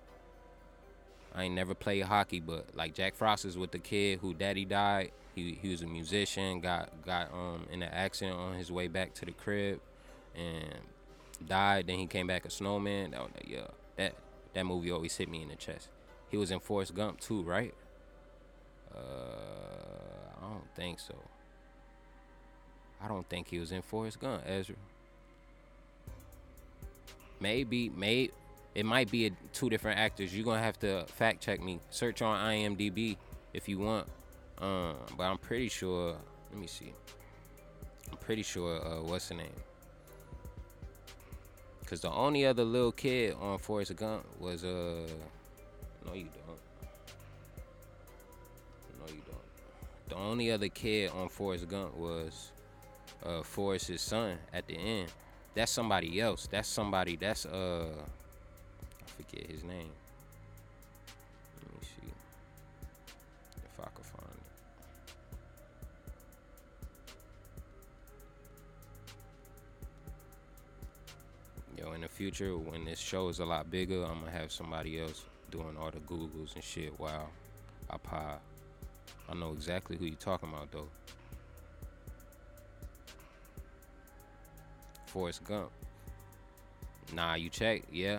I 1.34 1.44
ain't 1.44 1.54
never 1.54 1.74
played 1.74 2.02
hockey, 2.02 2.40
but 2.40 2.74
like 2.74 2.94
Jack 2.94 3.14
Frost 3.14 3.44
is 3.44 3.58
with 3.58 3.70
the 3.70 3.78
kid 3.78 4.20
who 4.20 4.32
daddy 4.32 4.64
died. 4.64 5.12
He 5.34 5.58
he 5.60 5.70
was 5.70 5.82
a 5.82 5.86
musician, 5.86 6.60
got 6.60 6.90
got 7.04 7.32
um 7.32 7.66
in 7.70 7.82
an 7.82 7.92
accident 7.92 8.38
on 8.38 8.54
his 8.54 8.72
way 8.72 8.88
back 8.88 9.12
to 9.14 9.26
the 9.26 9.32
crib 9.32 9.80
and 10.34 10.80
died. 11.46 11.86
Then 11.86 11.98
he 11.98 12.06
came 12.06 12.26
back 12.26 12.46
a 12.46 12.50
snowman. 12.50 13.10
That, 13.10 13.46
yeah, 13.46 13.66
that 13.96 14.14
that 14.54 14.64
movie 14.64 14.90
always 14.90 15.14
hit 15.14 15.28
me 15.28 15.42
in 15.42 15.48
the 15.48 15.56
chest. 15.56 15.88
He 16.30 16.38
was 16.38 16.50
in 16.50 16.60
Forrest 16.60 16.94
Gump 16.94 17.20
too, 17.20 17.42
right? 17.42 17.74
Uh 18.94 18.98
I 20.40 20.48
don't 20.48 20.74
think 20.74 21.00
so. 21.00 21.14
I 23.02 23.08
don't 23.08 23.28
think 23.28 23.48
he 23.48 23.58
was 23.58 23.72
in 23.72 23.82
Forrest 23.82 24.20
Gump, 24.20 24.42
Ezra. 24.46 24.76
Maybe, 27.40 27.90
may 27.90 28.30
it 28.76 28.84
might 28.84 29.10
be 29.10 29.26
a, 29.26 29.30
two 29.54 29.70
different 29.70 29.98
actors. 29.98 30.36
You're 30.36 30.44
gonna 30.44 30.62
have 30.62 30.78
to 30.80 31.06
fact 31.06 31.42
check 31.42 31.62
me. 31.62 31.80
Search 31.88 32.20
on 32.20 32.38
IMDb 32.38 33.16
if 33.54 33.68
you 33.70 33.78
want. 33.78 34.06
Um, 34.58 34.96
but 35.16 35.24
I'm 35.24 35.38
pretty 35.38 35.68
sure. 35.68 36.14
Let 36.50 36.60
me 36.60 36.66
see. 36.66 36.92
I'm 38.10 38.18
pretty 38.18 38.42
sure. 38.42 38.84
Uh, 38.84 39.02
what's 39.02 39.28
the 39.28 39.34
name? 39.34 39.48
Cause 41.86 42.00
the 42.00 42.10
only 42.10 42.44
other 42.44 42.64
little 42.64 42.92
kid 42.92 43.34
on 43.40 43.58
Forrest 43.58 43.96
Gump 43.96 44.26
was 44.38 44.62
uh. 44.62 45.06
No, 46.04 46.12
you 46.12 46.28
don't. 46.46 46.58
No, 48.98 49.06
you 49.06 49.22
don't. 49.26 50.08
The 50.08 50.16
only 50.16 50.50
other 50.50 50.68
kid 50.68 51.12
on 51.12 51.30
Forrest 51.30 51.66
Gump 51.68 51.96
was 51.96 52.50
uh, 53.24 53.42
Forrest's 53.42 54.02
son 54.02 54.36
at 54.52 54.66
the 54.66 54.74
end. 54.74 55.10
That's 55.56 55.72
somebody 55.72 56.20
else. 56.20 56.46
That's 56.46 56.68
somebody. 56.68 57.16
That's 57.16 57.46
uh, 57.46 57.86
I 57.88 59.22
forget 59.22 59.50
his 59.50 59.64
name. 59.64 59.88
Let 61.62 61.72
me 61.72 61.80
see 61.80 62.12
if 63.64 63.80
I 63.80 63.84
can 63.84 64.04
find 64.04 64.36
it. 71.76 71.82
Yo, 71.82 71.92
in 71.92 72.02
the 72.02 72.08
future, 72.08 72.58
when 72.58 72.84
this 72.84 72.98
show 72.98 73.30
is 73.30 73.38
a 73.38 73.46
lot 73.46 73.70
bigger, 73.70 74.04
I'm 74.04 74.20
gonna 74.20 74.32
have 74.32 74.52
somebody 74.52 75.00
else 75.00 75.24
doing 75.50 75.74
all 75.80 75.90
the 75.90 76.00
Googles 76.00 76.54
and 76.54 76.62
shit 76.62 76.92
while 77.00 77.30
I 77.88 77.96
pop 77.96 78.42
I 79.28 79.34
know 79.34 79.52
exactly 79.52 79.96
who 79.96 80.04
you're 80.04 80.16
talking 80.16 80.50
about 80.50 80.70
though. 80.70 80.88
Forrest 85.16 85.42
Gump. 85.44 85.70
Nah, 87.14 87.36
you 87.36 87.48
check, 87.48 87.84
yeah. 87.90 88.18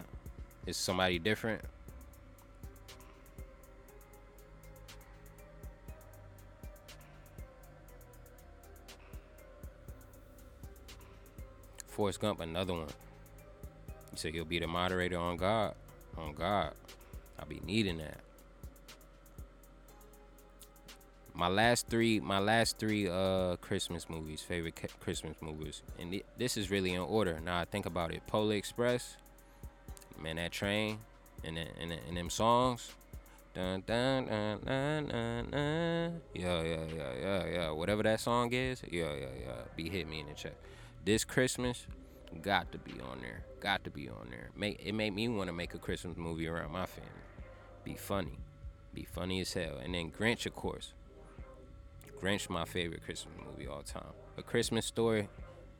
It's 0.65 0.79
somebody 0.79 1.19
different. 1.19 1.61
Forrest 11.85 12.19
Gump, 12.19 12.39
another 12.39 12.73
one. 12.73 12.81
You 12.81 14.15
said 14.15 14.33
he'll 14.33 14.43
be 14.43 14.57
the 14.57 14.65
moderator 14.65 15.19
on 15.19 15.37
God. 15.37 15.75
On 16.17 16.33
God. 16.33 16.73
I'll 17.37 17.45
be 17.45 17.61
needing 17.63 17.99
that. 17.99 18.21
My 21.37 21.47
last 21.47 21.87
three 21.87 22.19
my 22.19 22.39
last 22.39 22.79
three 22.79 23.07
uh 23.07 23.55
christmas 23.57 24.09
movies 24.09 24.41
favorite 24.41 24.75
christmas 24.99 25.35
movies. 25.39 25.83
And 25.99 26.11
th- 26.11 26.25
this 26.37 26.57
is 26.57 26.71
really 26.71 26.93
in 26.93 26.99
order. 27.01 27.39
Now 27.39 27.59
i 27.59 27.65
think 27.65 27.85
about 27.85 28.11
it. 28.11 28.25
Polar 28.25 28.55
express 28.55 29.17
man 30.19 30.37
that 30.37 30.51
train 30.51 30.97
and 31.43 31.57
and, 31.57 31.91
and 31.91 32.17
them 32.17 32.31
songs. 32.31 32.91
Dun, 33.53 33.83
dun, 33.87 34.25
dun, 34.25 34.59
dun, 34.65 35.07
dun, 35.07 35.49
dun. 35.51 36.21
yeah 36.33 36.61
yeah 36.61 36.85
yeah 36.95 37.11
yeah 37.21 37.45
yeah. 37.45 37.69
Whatever 37.71 38.03
that 38.03 38.19
song 38.19 38.51
is 38.51 38.81
yeah 38.89 39.13
yeah 39.13 39.33
yeah. 39.39 39.61
Be 39.75 39.89
hit 39.89 40.09
me 40.09 40.21
in 40.21 40.27
the 40.27 40.33
check. 40.33 40.55
This 41.05 41.23
christmas 41.23 41.85
got 42.41 42.71
to 42.71 42.79
be 42.79 42.93
on 42.99 43.19
there. 43.21 43.43
Got 43.59 43.83
to 43.83 43.91
be 43.91 44.09
on 44.09 44.27
there. 44.31 44.49
Make 44.55 44.81
it 44.83 44.93
made 44.93 45.13
me 45.13 45.29
want 45.29 45.49
to 45.49 45.53
make 45.53 45.75
a 45.75 45.79
christmas 45.79 46.17
movie 46.17 46.47
around 46.47 46.71
my 46.71 46.87
family. 46.87 47.11
Be 47.83 47.93
funny. 47.93 48.39
Be 48.95 49.03
funny 49.03 49.41
as 49.41 49.53
hell. 49.53 49.77
And 49.83 49.93
then 49.93 50.09
grinch 50.11 50.47
of 50.47 50.55
course 50.55 50.93
Grinch, 52.21 52.49
my 52.49 52.65
favorite 52.65 53.03
Christmas 53.03 53.35
movie 53.45 53.67
all 53.67 53.83
time. 53.83 54.13
A 54.37 54.41
Christmas 54.41 54.85
Story, 54.85 55.29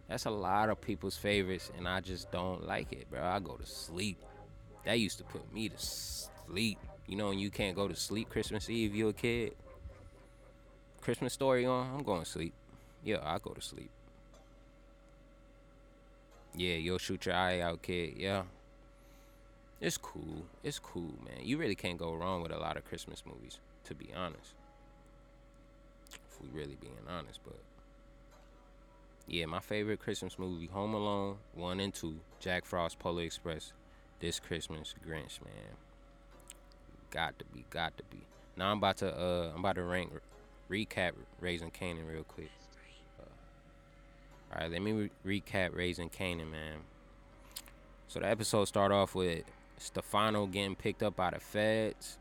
that's 0.08 0.25
a 0.25 0.29
lot 0.29 0.70
of 0.70 0.79
people's 0.79 1.17
favorites, 1.17 1.72
and 1.77 1.88
I 1.88 2.00
just 2.00 2.32
don't 2.32 2.65
like 2.65 2.91
it, 2.94 3.10
bro. 3.10 3.24
I 3.24 3.39
go 3.39 3.56
to 3.56 3.65
sleep. 3.65 4.17
That 4.86 5.00
used 5.00 5.17
to 5.17 5.24
put 5.24 5.51
me 5.51 5.70
to 5.70 5.77
sleep. 5.77 6.77
You 7.08 7.15
know, 7.15 7.32
you 7.32 7.50
can't 7.50 7.75
go 7.75 7.88
to 7.88 7.96
sleep 7.96 8.29
Christmas 8.29 8.70
Eve, 8.70 8.96
you 8.96 9.10
a 9.10 9.13
kid. 9.13 9.56
Christmas 11.01 11.34
Story 11.34 11.65
on, 11.65 11.96
I'm 11.96 12.03
going 12.03 12.24
to 12.24 12.29
sleep. 12.29 12.53
Yeah, 13.03 13.17
I 13.24 13.39
go 13.39 13.51
to 13.51 13.62
sleep. 13.62 13.89
Yeah, 16.56 16.75
you'll 16.75 16.98
shoot 17.00 17.25
your 17.25 17.36
eye 17.36 17.62
out, 17.62 17.82
kid. 17.82 18.13
Yeah. 18.17 18.44
It's 19.82 19.98
cool. 19.98 20.46
It's 20.63 20.79
cool, 20.79 21.13
man. 21.24 21.44
You 21.44 21.58
really 21.58 21.75
can't 21.75 21.98
go 21.98 22.13
wrong 22.13 22.41
with 22.41 22.51
a 22.51 22.58
lot 22.58 22.77
of 22.77 22.86
Christmas 22.86 23.24
movies, 23.25 23.60
to 23.86 23.96
be 23.96 24.10
honest 24.15 24.57
we 26.41 26.50
really 26.58 26.77
being 26.79 26.94
honest. 27.10 27.39
But 27.44 27.58
yeah, 29.27 29.46
my 29.46 29.60
favorite 29.60 30.00
Christmas 30.00 30.39
movie, 30.39 30.67
Home 30.67 30.94
Alone 30.94 31.38
one 31.53 31.79
and 31.79 31.94
two, 31.94 32.20
Jack 32.39 32.65
Frost, 32.65 33.00
Polar 33.00 33.24
Express, 33.24 33.74
this 34.20 34.39
Christmas, 34.39 34.94
Grinch, 35.06 35.41
man. 35.44 35.75
Got 37.12 37.39
to 37.39 37.46
be, 37.46 37.65
got 37.70 37.98
to 37.98 38.03
be. 38.10 38.20
Now 38.56 38.72
I'm 38.72 38.77
about 38.79 38.98
to 38.98 39.13
uh 39.13 39.51
I'm 39.53 39.60
about 39.60 39.75
to 39.75 39.84
rank 39.84 40.12
recap 40.70 41.13
Raising 41.39 41.72
Kanan 41.72 42.08
real 42.08 42.24
quick. 42.24 42.51
Uh, 43.20 43.24
all 44.53 44.62
right, 44.62 44.72
let 44.72 44.82
me 44.82 45.10
re- 45.24 45.41
recap 45.41 45.75
Raising 45.75 46.10
Kanan, 46.10 46.51
man. 46.51 46.79
So 48.08 48.20
the 48.20 48.27
episode 48.27 48.65
start 48.65 48.91
off 48.91 49.15
with 49.15 49.44
Stefano 49.77 50.46
getting 50.46 50.75
picked 50.75 51.03
up 51.03 51.15
by 51.15 51.32
the 51.32 51.39
feds 51.39 52.17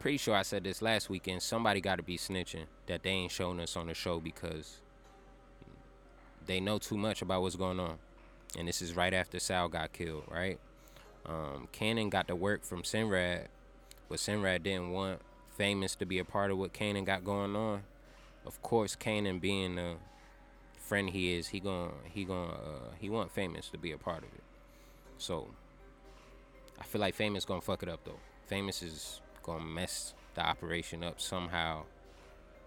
pretty 0.00 0.16
sure 0.16 0.34
I 0.34 0.42
said 0.42 0.64
this 0.64 0.82
last 0.82 1.08
weekend. 1.10 1.42
Somebody 1.42 1.80
got 1.80 1.96
to 1.96 2.02
be 2.02 2.16
snitching 2.16 2.64
that 2.86 3.04
they 3.04 3.10
ain't 3.10 3.30
showing 3.30 3.60
us 3.60 3.76
on 3.76 3.86
the 3.86 3.94
show 3.94 4.18
because 4.18 4.78
they 6.46 6.58
know 6.58 6.78
too 6.78 6.96
much 6.96 7.22
about 7.22 7.42
what's 7.42 7.54
going 7.54 7.78
on. 7.78 7.98
and 8.58 8.66
this 8.66 8.82
is 8.82 8.96
right 8.96 9.14
after 9.14 9.38
Sal 9.38 9.68
got 9.68 9.92
killed, 9.92 10.24
right? 10.28 10.58
Um, 11.26 11.68
Kanan 11.72 12.10
got 12.10 12.26
the 12.26 12.34
work 12.34 12.64
from 12.64 12.82
Sinrad, 12.82 13.46
but 14.08 14.18
Sinrad 14.18 14.64
didn't 14.64 14.90
want 14.90 15.20
Famous 15.56 15.94
to 15.96 16.06
be 16.06 16.18
a 16.18 16.24
part 16.24 16.50
of 16.50 16.56
what 16.56 16.72
Kanan 16.72 17.04
got 17.04 17.22
going 17.22 17.54
on. 17.54 17.82
Of 18.46 18.62
course, 18.62 18.96
Kanan 18.96 19.40
being 19.40 19.76
the 19.76 19.96
friend 20.78 21.10
he 21.10 21.34
is, 21.34 21.48
he 21.48 21.60
going 21.60 21.92
he 22.04 22.24
going 22.24 22.50
uh, 22.50 22.94
he 22.98 23.10
want 23.10 23.30
Famous 23.30 23.68
to 23.68 23.78
be 23.78 23.92
a 23.92 23.98
part 23.98 24.18
of 24.18 24.30
it. 24.34 24.42
So 25.18 25.48
I 26.80 26.84
feel 26.84 27.02
like 27.02 27.14
Famous 27.14 27.44
gonna 27.44 27.60
fuck 27.60 27.82
it 27.82 27.90
up 27.90 28.00
though. 28.04 28.18
Famous 28.46 28.82
is 28.82 29.20
gonna 29.42 29.64
mess 29.64 30.14
the 30.34 30.42
operation 30.42 31.02
up 31.02 31.20
somehow. 31.20 31.82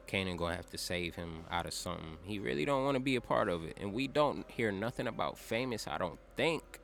Kanan 0.07 0.37
gonna 0.37 0.55
have 0.55 0.69
to 0.71 0.77
save 0.77 1.15
him 1.15 1.45
out 1.49 1.65
of 1.65 1.73
something. 1.73 2.17
He 2.23 2.37
really 2.39 2.65
don't 2.65 2.83
want 2.83 2.95
to 2.95 2.99
be 2.99 3.15
a 3.15 3.21
part 3.21 3.49
of 3.49 3.63
it, 3.63 3.77
and 3.79 3.93
we 3.93 4.07
don't 4.07 4.49
hear 4.49 4.71
nothing 4.71 5.07
about 5.07 5.37
Famous. 5.37 5.87
I 5.87 5.97
don't 5.97 6.19
think 6.35 6.79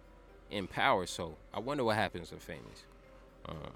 in 0.50 0.68
Power. 0.68 1.06
So 1.06 1.38
I 1.54 1.60
wonder 1.60 1.84
what 1.84 1.96
happens 1.96 2.30
to 2.30 2.38
Famous. 2.38 2.86
Um, 3.48 3.74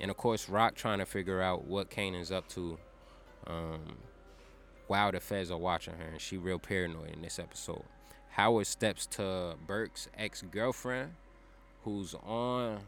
and 0.00 0.10
of 0.10 0.16
course, 0.16 0.48
Rock 0.48 0.74
trying 0.74 0.98
to 0.98 1.06
figure 1.06 1.40
out 1.40 1.64
what 1.64 1.90
Kanan's 1.90 2.30
up 2.30 2.48
to. 2.50 2.78
Um, 3.46 3.96
while 4.92 5.10
the 5.10 5.20
feds 5.20 5.50
are 5.50 5.56
watching 5.56 5.94
her, 5.94 6.04
and 6.04 6.20
she 6.20 6.36
real 6.36 6.58
paranoid 6.58 7.10
in 7.10 7.22
this 7.22 7.38
episode. 7.38 7.84
Howard 8.32 8.66
steps 8.66 9.06
to 9.06 9.54
Burke's 9.66 10.06
ex 10.18 10.42
girlfriend, 10.42 11.14
who's 11.82 12.14
on 12.26 12.80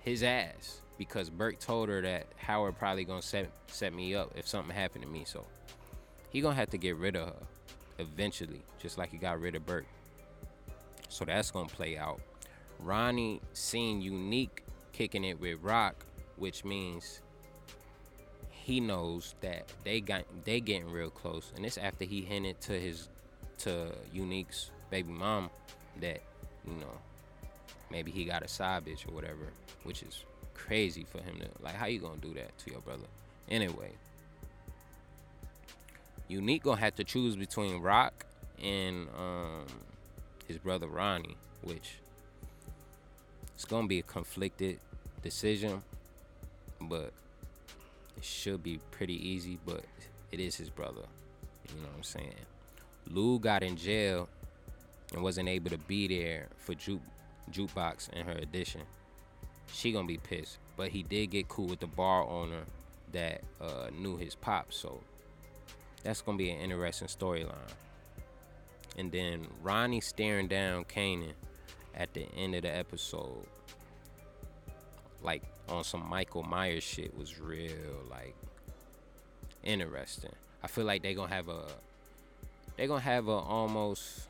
his 0.00 0.24
ass 0.24 0.80
because 0.98 1.30
Burke 1.30 1.58
told 1.58 1.88
her 1.88 2.00
that 2.02 2.26
Howard 2.36 2.78
probably 2.78 3.04
gonna 3.04 3.22
set 3.22 3.50
set 3.66 3.92
me 3.92 4.14
up 4.14 4.32
if 4.36 4.46
something 4.46 4.74
happened 4.74 5.04
to 5.04 5.10
me. 5.10 5.24
So 5.24 5.44
he 6.30 6.40
gonna 6.40 6.54
have 6.54 6.70
to 6.70 6.78
get 6.78 6.96
rid 6.96 7.16
of 7.16 7.28
her 7.28 7.34
eventually, 7.98 8.62
just 8.80 8.98
like 8.98 9.10
he 9.10 9.16
got 9.16 9.40
rid 9.40 9.54
of 9.54 9.66
Burke. 9.66 9.86
So 11.08 11.24
that's 11.24 11.50
gonna 11.50 11.68
play 11.68 11.96
out. 11.96 12.20
Ronnie 12.80 13.40
seen 13.52 14.00
Unique 14.00 14.62
kicking 14.92 15.24
it 15.24 15.40
with 15.40 15.58
Rock, 15.62 16.04
which 16.36 16.64
means 16.64 17.20
he 18.50 18.80
knows 18.80 19.34
that 19.40 19.70
they 19.84 20.00
got 20.00 20.24
they 20.44 20.60
getting 20.60 20.90
real 20.90 21.10
close, 21.10 21.52
and 21.56 21.66
it's 21.66 21.78
after 21.78 22.04
he 22.04 22.22
hinted 22.22 22.60
to 22.62 22.72
his 22.72 23.08
to 23.58 23.92
Unique's 24.12 24.70
baby 24.90 25.12
mom 25.12 25.50
that 26.00 26.20
you 26.66 26.74
know 26.74 26.98
maybe 27.90 28.10
he 28.10 28.24
got 28.24 28.42
a 28.42 28.48
side 28.48 28.84
bitch 28.84 29.08
or 29.08 29.14
whatever, 29.14 29.52
which 29.84 30.02
is 30.02 30.24
crazy 30.54 31.04
for 31.04 31.18
him 31.18 31.38
to 31.40 31.46
like. 31.62 31.74
How 31.74 31.86
you 31.86 31.98
gonna 31.98 32.16
do 32.20 32.32
that 32.34 32.56
to 32.58 32.70
your 32.70 32.80
brother? 32.80 33.06
Anyway, 33.48 33.92
Unique 36.28 36.62
gonna 36.62 36.80
have 36.80 36.96
to 36.96 37.04
choose 37.04 37.36
between 37.36 37.80
Rock 37.80 38.24
and 38.62 39.08
um, 39.18 39.66
his 40.48 40.58
brother 40.58 40.86
Ronnie, 40.86 41.36
which 41.62 41.96
it's 43.54 43.64
gonna 43.64 43.86
be 43.86 43.98
a 43.98 44.02
conflicted 44.02 44.78
decision, 45.22 45.82
but 46.80 47.12
it 48.16 48.24
should 48.24 48.62
be 48.62 48.80
pretty 48.90 49.28
easy. 49.28 49.58
But 49.66 49.84
it 50.32 50.40
is 50.40 50.56
his 50.56 50.70
brother. 50.70 51.02
You 51.68 51.80
know 51.80 51.88
what 51.88 51.96
I'm 51.98 52.02
saying? 52.02 52.34
Lou 53.10 53.38
got 53.38 53.62
in 53.62 53.76
jail 53.76 54.28
and 55.12 55.22
wasn't 55.22 55.48
able 55.48 55.70
to 55.70 55.78
be 55.78 56.08
there 56.08 56.48
for 56.58 56.74
juke 56.74 57.02
jukebox 57.50 58.10
in 58.12 58.24
her 58.24 58.32
edition. 58.32 58.82
She 59.72 59.92
gonna 59.92 60.06
be 60.06 60.18
pissed. 60.18 60.58
But 60.76 60.88
he 60.88 61.02
did 61.02 61.30
get 61.30 61.48
cool 61.48 61.66
with 61.66 61.80
the 61.80 61.86
bar 61.86 62.24
owner 62.24 62.62
that 63.12 63.42
uh, 63.60 63.90
knew 63.96 64.16
his 64.16 64.34
pop, 64.34 64.72
so 64.72 65.00
that's 66.02 66.20
gonna 66.20 66.38
be 66.38 66.50
an 66.50 66.60
interesting 66.60 67.08
storyline. 67.08 67.54
And 68.98 69.10
then 69.10 69.46
Ronnie 69.62 70.00
staring 70.00 70.48
down 70.48 70.84
Kanan 70.84 71.32
at 71.94 72.12
the 72.12 72.26
end 72.36 72.54
of 72.54 72.62
the 72.62 72.74
episode, 72.74 73.46
like 75.22 75.42
on 75.68 75.84
some 75.84 76.08
Michael 76.08 76.42
Myers 76.42 76.82
shit, 76.82 77.16
was 77.16 77.40
real 77.40 77.72
like 78.10 78.34
interesting. 79.62 80.32
I 80.62 80.66
feel 80.66 80.84
like 80.84 81.02
they 81.02 81.14
gonna 81.14 81.32
have 81.32 81.48
a 81.48 81.64
they 82.76 82.86
gonna 82.86 83.00
have 83.00 83.28
a 83.28 83.32
almost 83.32 84.28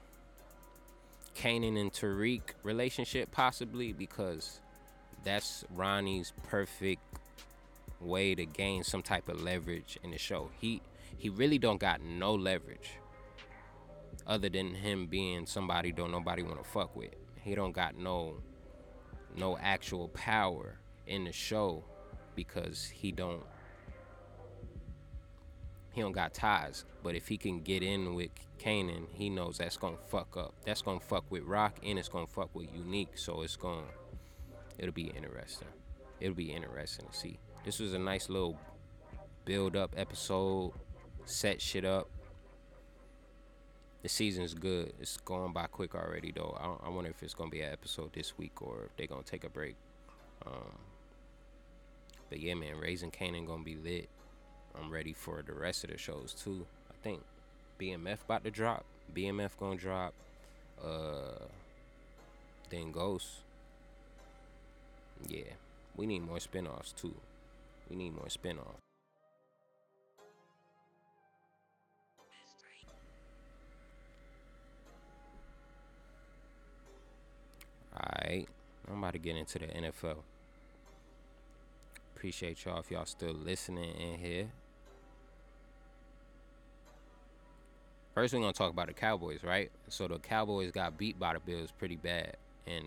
Kanan 1.37 1.81
and 1.81 1.93
Tariq 1.93 2.43
relationship 2.63 3.31
possibly 3.33 3.93
because 3.93 4.61
that's 5.25 5.65
Ronnie's 5.71 6.33
perfect 6.45 7.03
way 8.01 8.35
to 8.35 8.45
gain 8.45 8.85
some 8.85 9.03
type 9.03 9.29
of 9.29 9.43
leverage 9.43 9.99
in 10.03 10.11
the 10.11 10.19
show. 10.19 10.51
He 10.61 10.83
he 11.17 11.29
really 11.29 11.59
don't 11.59 11.81
got 11.81 12.03
no 12.03 12.35
leverage 12.35 12.91
other 14.27 14.49
than 14.49 14.75
him 14.75 15.07
being 15.07 15.47
somebody 15.47 15.93
don't 15.93 16.11
nobody 16.11 16.43
want 16.43 16.63
to 16.63 16.69
fuck 16.69 16.95
with. 16.95 17.15
He 17.43 17.55
don't 17.55 17.73
got 17.73 17.97
no 17.97 18.37
no 19.37 19.59
actual 19.59 20.09
power 20.09 20.79
in 21.07 21.25
the 21.25 21.33
show 21.33 21.85
because 22.35 22.87
he 22.87 23.13
don't 23.13 23.43
he 25.93 26.01
don't 26.01 26.13
got 26.13 26.35
ties. 26.35 26.85
But 27.03 27.15
if 27.15 27.29
he 27.29 27.37
can 27.37 27.61
get 27.61 27.83
in 27.83 28.15
with 28.15 28.31
Kanan, 28.59 29.07
he 29.13 29.31
knows 29.31 29.59
that's 29.59 29.77
gonna 29.77 29.97
fuck 30.09 30.37
up. 30.37 30.55
That's 30.65 30.83
gonna 30.83 31.01
fuck 31.01 31.25
with 31.31 31.45
Rock 31.45 31.79
and 31.85 31.99
it's 31.99 32.09
gonna 32.09 32.27
fuck 32.27 32.55
with 32.55 32.69
Unique. 32.75 33.17
So 33.17 33.43
it's 33.43 33.57
gonna 33.57 33.87
it'll 34.79 34.93
be 34.93 35.13
interesting. 35.17 35.69
It'll 36.21 36.35
be 36.35 36.53
interesting 36.53 37.07
to 37.11 37.17
see. 37.17 37.39
This 37.65 37.81
was 37.81 37.95
a 37.95 37.99
nice 37.99 38.29
little 38.29 38.59
build 39.45 39.77
up 39.77 39.93
episode, 39.97 40.73
set 41.25 41.61
shit 41.61 41.85
up. 41.85 42.09
The 44.03 44.09
season's 44.09 44.53
good. 44.53 44.93
It's 45.01 45.17
going 45.17 45.53
by 45.53 45.67
quick 45.67 45.95
already 45.95 46.31
though. 46.31 46.57
I, 46.61 46.87
I 46.87 46.91
wonder 46.91 47.11
if 47.11 47.23
it's 47.23 47.35
gonna 47.35 47.51
be 47.51 47.63
an 47.63 47.73
episode 47.73 48.13
this 48.13 48.37
week 48.37 48.61
or 48.61 48.85
if 48.87 48.97
they're 48.97 49.07
gonna 49.07 49.23
take 49.23 49.45
a 49.45 49.49
break. 49.49 49.77
Um, 50.47 50.79
but 52.29 52.41
yeah, 52.41 52.55
man, 52.55 52.77
Raising 52.79 53.11
Kanan 53.11 53.47
gonna 53.47 53.65
be 53.65 53.77
lit. 53.77 54.09
I'm 54.79 54.91
ready 54.91 55.13
for 55.13 55.43
the 55.43 55.55
rest 55.55 55.85
of 55.85 55.91
the 55.91 55.99
shows 55.99 56.35
too. 56.35 56.67
I 56.91 56.95
think 57.03 57.23
BMF 57.81 58.25
about 58.25 58.45
to 58.45 58.51
drop. 58.51 58.85
BMF 59.15 59.57
gonna 59.59 59.77
drop. 59.77 60.13
Uh, 60.85 61.45
then 62.71 62.93
Ghost. 62.93 63.44
Yeah, 65.29 65.55
we 65.97 66.07
need 66.07 66.21
more 66.21 66.39
spinoffs 66.39 66.95
too. 66.95 67.15
We 67.89 67.97
need 67.97 68.15
more 68.15 68.27
spinoffs. 68.27 68.81
Alright, 77.97 78.49
I'm 78.91 78.99
about 78.99 79.13
to 79.13 79.19
get 79.19 79.37
into 79.37 79.59
the 79.59 79.67
NFL. 79.67 80.17
Appreciate 82.17 82.65
y'all 82.65 82.81
if 82.81 82.91
y'all 82.91 83.07
still 83.07 83.33
listening 83.35 83.95
in 83.95 84.19
here. 84.19 84.51
First, 88.15 88.33
we're 88.33 88.41
gonna 88.41 88.53
talk 88.53 88.71
about 88.71 88.87
the 88.87 88.93
Cowboys, 88.93 89.43
right? 89.43 89.71
So 89.89 90.09
the 90.09 90.19
Cowboys 90.19 90.71
got 90.71 90.97
beat 90.97 91.19
by 91.19 91.35
the 91.35 91.41
Bills 91.41 91.73
pretty 91.77 91.97
bad, 91.97 92.37
and 92.67 92.85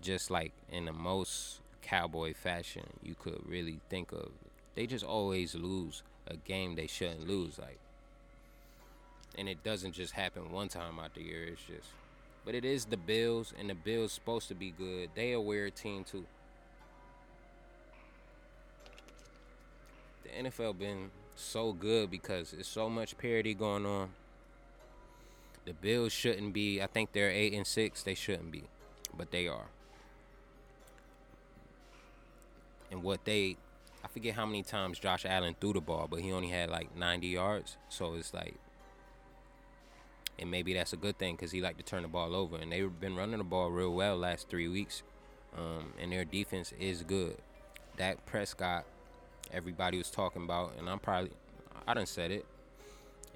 just 0.00 0.30
like 0.30 0.52
in 0.70 0.84
the 0.84 0.92
most 0.92 1.60
Cowboy 1.82 2.34
fashion 2.34 2.84
you 3.02 3.14
could 3.14 3.40
really 3.46 3.80
think 3.88 4.12
of, 4.12 4.30
they 4.74 4.86
just 4.86 5.04
always 5.04 5.54
lose 5.54 6.02
a 6.26 6.36
game 6.36 6.74
they 6.74 6.86
shouldn't 6.86 7.26
lose. 7.26 7.58
Like, 7.58 7.78
and 9.36 9.48
it 9.48 9.62
doesn't 9.64 9.92
just 9.92 10.12
happen 10.12 10.50
one 10.52 10.68
time 10.68 10.98
out 10.98 11.14
the 11.14 11.22
year. 11.22 11.44
It's 11.44 11.62
just, 11.62 11.88
but 12.44 12.54
it 12.54 12.64
is 12.64 12.84
the 12.84 12.96
Bills, 12.96 13.54
and 13.58 13.70
the 13.70 13.74
Bills 13.74 14.12
supposed 14.12 14.48
to 14.48 14.54
be 14.54 14.70
good. 14.70 15.10
They 15.14 15.32
a 15.32 15.40
weird 15.40 15.74
team 15.76 16.04
too. 16.04 16.26
The 20.24 20.48
NFL 20.48 20.78
been 20.78 21.10
so 21.36 21.72
good 21.72 22.10
because 22.10 22.52
it's 22.52 22.68
so 22.68 22.90
much 22.90 23.16
parity 23.16 23.54
going 23.54 23.86
on. 23.86 24.10
The 25.64 25.72
Bills 25.72 26.12
shouldn't 26.12 26.52
be. 26.52 26.82
I 26.82 26.86
think 26.86 27.12
they're 27.12 27.30
eight 27.30 27.52
and 27.52 27.66
six. 27.66 28.02
They 28.02 28.14
shouldn't 28.14 28.50
be, 28.50 28.64
but 29.16 29.30
they 29.30 29.46
are. 29.48 29.66
And 32.90 33.02
what 33.02 33.24
they, 33.24 33.56
I 34.04 34.08
forget 34.08 34.34
how 34.34 34.46
many 34.46 34.62
times 34.62 34.98
Josh 34.98 35.24
Allen 35.26 35.54
threw 35.60 35.72
the 35.72 35.80
ball, 35.80 36.06
but 36.10 36.20
he 36.20 36.32
only 36.32 36.48
had 36.48 36.70
like 36.70 36.96
90 36.96 37.26
yards. 37.26 37.76
So 37.88 38.14
it's 38.14 38.32
like, 38.32 38.54
and 40.38 40.50
maybe 40.50 40.72
that's 40.74 40.92
a 40.92 40.96
good 40.96 41.18
thing 41.18 41.34
because 41.34 41.50
he 41.50 41.60
liked 41.60 41.78
to 41.78 41.84
turn 41.84 42.02
the 42.02 42.08
ball 42.08 42.34
over. 42.34 42.56
And 42.56 42.70
they've 42.70 43.00
been 43.00 43.16
running 43.16 43.38
the 43.38 43.44
ball 43.44 43.70
real 43.70 43.92
well 43.92 44.16
last 44.16 44.48
three 44.48 44.68
weeks, 44.68 45.02
um, 45.56 45.92
and 46.00 46.12
their 46.12 46.24
defense 46.24 46.72
is 46.78 47.02
good. 47.02 47.36
Dak 47.96 48.24
Prescott 48.24 48.84
everybody 49.52 49.98
was 49.98 50.10
talking 50.10 50.44
about, 50.44 50.72
and 50.78 50.88
I'm 50.88 50.98
probably 50.98 51.30
I 51.86 51.94
done 51.94 52.06
said 52.06 52.30
it 52.30 52.46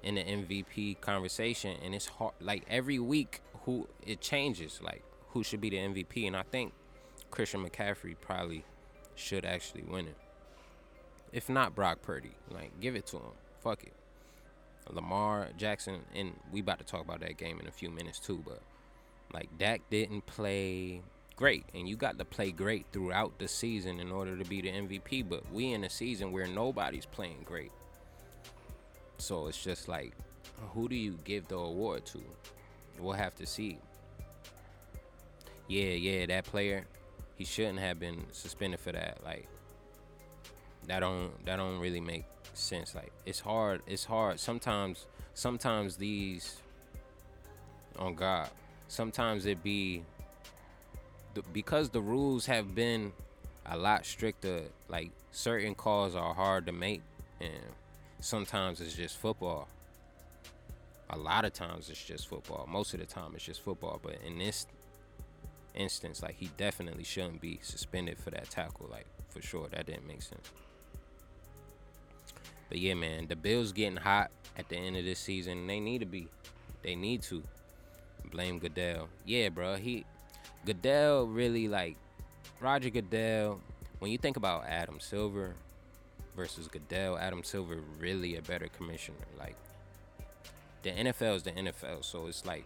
in 0.03 0.15
the 0.15 0.23
MVP 0.23 1.01
conversation, 1.01 1.77
and 1.83 1.95
it's 1.95 2.07
hard. 2.07 2.33
Like 2.39 2.63
every 2.69 2.99
week, 2.99 3.41
who 3.65 3.87
it 4.05 4.21
changes, 4.21 4.79
like 4.81 5.03
who 5.29 5.43
should 5.43 5.61
be 5.61 5.69
the 5.69 5.77
MVP, 5.77 6.27
and 6.27 6.35
I 6.35 6.43
think 6.43 6.73
Christian 7.31 7.67
McCaffrey 7.67 8.15
probably 8.19 8.65
should 9.15 9.45
actually 9.45 9.83
win 9.83 10.07
it. 10.07 10.17
If 11.31 11.49
not 11.49 11.75
Brock 11.75 12.01
Purdy, 12.01 12.35
like 12.49 12.79
give 12.79 12.95
it 12.95 13.05
to 13.07 13.17
him. 13.17 13.33
Fuck 13.61 13.83
it. 13.83 13.93
Lamar 14.89 15.47
Jackson, 15.57 16.01
and 16.13 16.33
we 16.51 16.59
about 16.59 16.79
to 16.79 16.85
talk 16.85 17.01
about 17.01 17.21
that 17.21 17.37
game 17.37 17.59
in 17.59 17.67
a 17.67 17.71
few 17.71 17.89
minutes 17.89 18.19
too. 18.19 18.43
But 18.45 18.61
like 19.33 19.49
Dak 19.57 19.81
didn't 19.89 20.25
play 20.25 21.01
great, 21.35 21.65
and 21.73 21.87
you 21.87 21.95
got 21.95 22.17
to 22.17 22.25
play 22.25 22.51
great 22.51 22.85
throughout 22.91 23.39
the 23.39 23.47
season 23.47 23.99
in 23.99 24.11
order 24.11 24.37
to 24.37 24.45
be 24.45 24.61
the 24.61 24.69
MVP. 24.69 25.27
But 25.27 25.51
we 25.51 25.71
in 25.71 25.83
a 25.83 25.89
season 25.89 26.31
where 26.31 26.47
nobody's 26.47 27.05
playing 27.05 27.43
great, 27.45 27.71
so 29.17 29.47
it's 29.47 29.63
just 29.63 29.87
like, 29.87 30.13
who 30.73 30.89
do 30.89 30.95
you 30.95 31.17
give 31.23 31.47
the 31.47 31.57
award 31.57 32.05
to? 32.07 32.21
We'll 32.99 33.13
have 33.13 33.35
to 33.35 33.45
see. 33.45 33.79
Yeah, 35.67 35.91
yeah, 35.91 36.25
that 36.27 36.43
player, 36.43 36.85
he 37.37 37.45
shouldn't 37.45 37.79
have 37.79 37.99
been 37.99 38.25
suspended 38.31 38.79
for 38.79 38.91
that. 38.91 39.19
Like, 39.23 39.47
that 40.87 40.99
don't 40.99 41.45
that 41.45 41.57
don't 41.57 41.79
really 41.79 42.01
make 42.01 42.25
sense. 42.53 42.95
Like, 42.95 43.11
it's 43.25 43.39
hard. 43.39 43.81
It's 43.87 44.05
hard. 44.05 44.39
Sometimes, 44.39 45.05
sometimes 45.33 45.97
these, 45.97 46.57
on 47.97 48.15
God, 48.15 48.49
sometimes 48.87 49.45
it 49.45 49.63
be 49.63 50.03
because 51.51 51.89
the 51.89 52.01
rules 52.01 52.45
have 52.45 52.75
been 52.75 53.11
a 53.65 53.77
lot 53.77 54.05
stricter. 54.05 54.61
Like 54.87 55.11
certain 55.31 55.75
calls 55.75 56.15
are 56.15 56.33
hard 56.33 56.65
to 56.67 56.71
make, 56.71 57.01
and 57.41 57.51
sometimes 58.19 58.81
it's 58.81 58.95
just 58.95 59.17
football. 59.17 59.67
A 61.09 61.17
lot 61.17 61.45
of 61.45 61.53
times 61.53 61.89
it's 61.89 62.03
just 62.03 62.27
football. 62.27 62.67
Most 62.69 62.93
of 62.93 62.99
the 62.99 63.05
time 63.05 63.31
it's 63.35 63.43
just 63.43 63.61
football. 63.61 63.99
But 64.01 64.17
in 64.25 64.37
this 64.37 64.67
instance, 65.75 66.21
like 66.21 66.35
he 66.35 66.49
definitely 66.57 67.03
shouldn't 67.03 67.41
be 67.41 67.59
suspended 67.61 68.17
for 68.17 68.31
that 68.31 68.49
tackle. 68.49 68.87
Like 68.89 69.05
for 69.29 69.41
sure, 69.41 69.67
that 69.69 69.85
didn't 69.85 70.07
make 70.07 70.21
sense. 70.21 70.51
But 72.69 72.79
yeah, 72.79 72.93
man, 72.93 73.27
the 73.27 73.35
Bills 73.35 73.71
getting 73.71 73.97
hot 73.97 74.31
at 74.57 74.69
the 74.69 74.77
end 74.77 74.97
of 74.97 75.05
this 75.05 75.19
season. 75.19 75.67
They 75.67 75.79
need 75.79 75.99
to 75.99 76.05
be. 76.05 76.27
They 76.81 76.95
need 76.95 77.21
to 77.23 77.43
blame 78.31 78.59
Goodell. 78.59 79.07
Yeah, 79.25 79.49
bro. 79.49 79.75
He 79.75 80.05
Goodell 80.65 81.25
really 81.27 81.67
like 81.67 81.97
Roger 82.59 82.89
Goodell. 82.89 83.59
When 83.99 84.11
you 84.11 84.17
think 84.17 84.37
about 84.37 84.65
Adam 84.65 84.99
Silver 84.99 85.55
versus 86.35 86.67
Goodell, 86.67 87.17
Adam 87.17 87.43
Silver 87.43 87.77
really 87.99 88.35
a 88.35 88.41
better 88.41 88.67
commissioner. 88.75 89.17
Like 89.37 89.55
the 90.83 90.91
NFL 90.91 91.35
is 91.35 91.43
the 91.43 91.51
NFL, 91.51 92.03
so 92.03 92.27
it's 92.27 92.45
like 92.45 92.65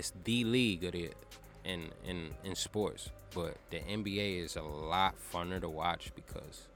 it's 0.00 0.14
the 0.24 0.44
league 0.44 0.82
of 0.84 0.94
it 0.94 1.14
in 1.62 1.90
in 2.06 2.30
in 2.42 2.54
sports. 2.54 3.10
But 3.34 3.56
the 3.70 3.80
NBA 3.80 4.42
is 4.42 4.56
a 4.56 4.62
lot 4.62 5.14
funner 5.32 5.60
to 5.60 5.68
watch 5.68 6.10
because 6.16 6.66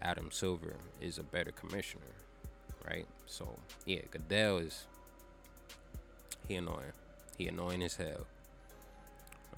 Adam 0.00 0.30
Silver 0.30 0.76
is 1.00 1.18
a 1.18 1.24
better 1.24 1.50
commissioner, 1.50 2.14
right? 2.88 3.06
So 3.26 3.44
yeah, 3.86 4.02
Goodell 4.12 4.58
is 4.58 4.86
he 6.46 6.54
annoying. 6.54 6.94
He 7.36 7.48
annoying 7.48 7.82
as 7.82 7.96
hell. 7.96 8.24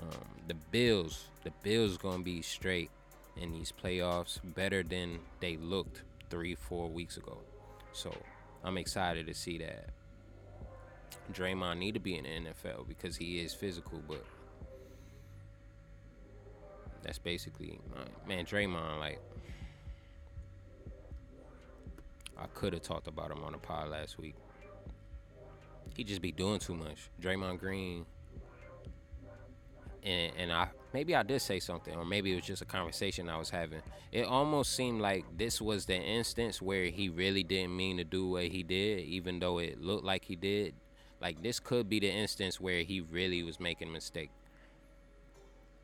Um, 0.01 0.29
the 0.49 0.55
Bills, 0.55 1.27
the 1.45 1.53
Bills 1.63 1.99
gonna 1.99 2.23
be 2.23 2.41
straight 2.41 2.91
in 3.37 3.53
these 3.53 3.73
playoffs, 3.73 4.41
better 4.43 4.83
than 4.83 5.19
they 5.41 5.59
looked 5.59 6.01
three, 6.31 6.55
four 6.55 6.89
weeks 6.89 7.19
ago. 7.19 7.37
So 7.93 8.11
I'm 8.65 8.79
excited 8.79 9.27
to 9.27 9.35
see 9.35 9.59
that. 9.59 9.91
Draymond 11.33 11.79
need 11.79 11.95
to 11.95 12.01
be 12.01 12.17
in 12.17 12.25
the 12.25 12.51
NFL 12.51 12.89
because 12.89 13.17
he 13.17 13.41
is 13.41 13.55
physical, 13.55 14.01
but 14.09 14.25
that's 17.03 17.19
basically 17.19 17.79
uh, 17.97 18.29
man. 18.29 18.45
Draymond, 18.45 18.99
like 18.99 19.21
I 22.39 22.47
could 22.55 22.73
have 22.73 22.83
talked 22.83 23.07
about 23.07 23.31
him 23.31 23.43
on 23.45 23.53
the 23.53 23.59
pod 23.59 23.89
last 23.89 24.19
week 24.19 24.35
he 25.97 26.05
just 26.05 26.23
be 26.23 26.33
doing 26.33 26.59
too 26.59 26.75
much. 26.75 27.11
Draymond 27.21 27.59
Green, 27.59 28.07
and 30.03 30.33
and 30.39 30.53
I 30.53 30.69
maybe 30.93 31.15
I 31.15 31.23
did 31.23 31.41
say 31.41 31.61
something, 31.61 31.95
or 31.95 32.05
maybe 32.05 32.33
it 32.33 32.37
was 32.37 32.45
just 32.45 32.63
a 32.63 32.67
conversation 32.67 33.29
I 33.29 33.37
was 33.37 33.51
having. 33.51 33.83
It 34.13 34.25
almost 34.25 34.75
seemed 34.75 35.01
like 35.01 35.25
this 35.37 35.61
was 35.61 35.87
the 35.87 35.97
instance 35.97 36.61
where 36.63 36.87
he 36.87 37.09
really 37.09 37.43
didn't 37.43 37.77
mean 37.77 37.99
to 37.99 38.05
do 38.05 38.29
what 38.29 38.45
he 38.45 38.63
did, 38.63 39.01
even 39.01 39.41
though 39.41 39.59
it 39.59 39.81
looked 39.81 40.05
like 40.05 40.25
he 40.25 40.37
did. 40.37 40.75
Like 41.21 41.43
this 41.43 41.61
could 41.61 41.89
be 41.89 42.01
the 42.01 42.11
instance 42.11 42.61
where 42.61 42.83
he 42.83 43.01
really 43.01 43.43
was 43.43 43.61
making 43.61 43.89
a 43.89 43.93
mistake. 43.93 44.31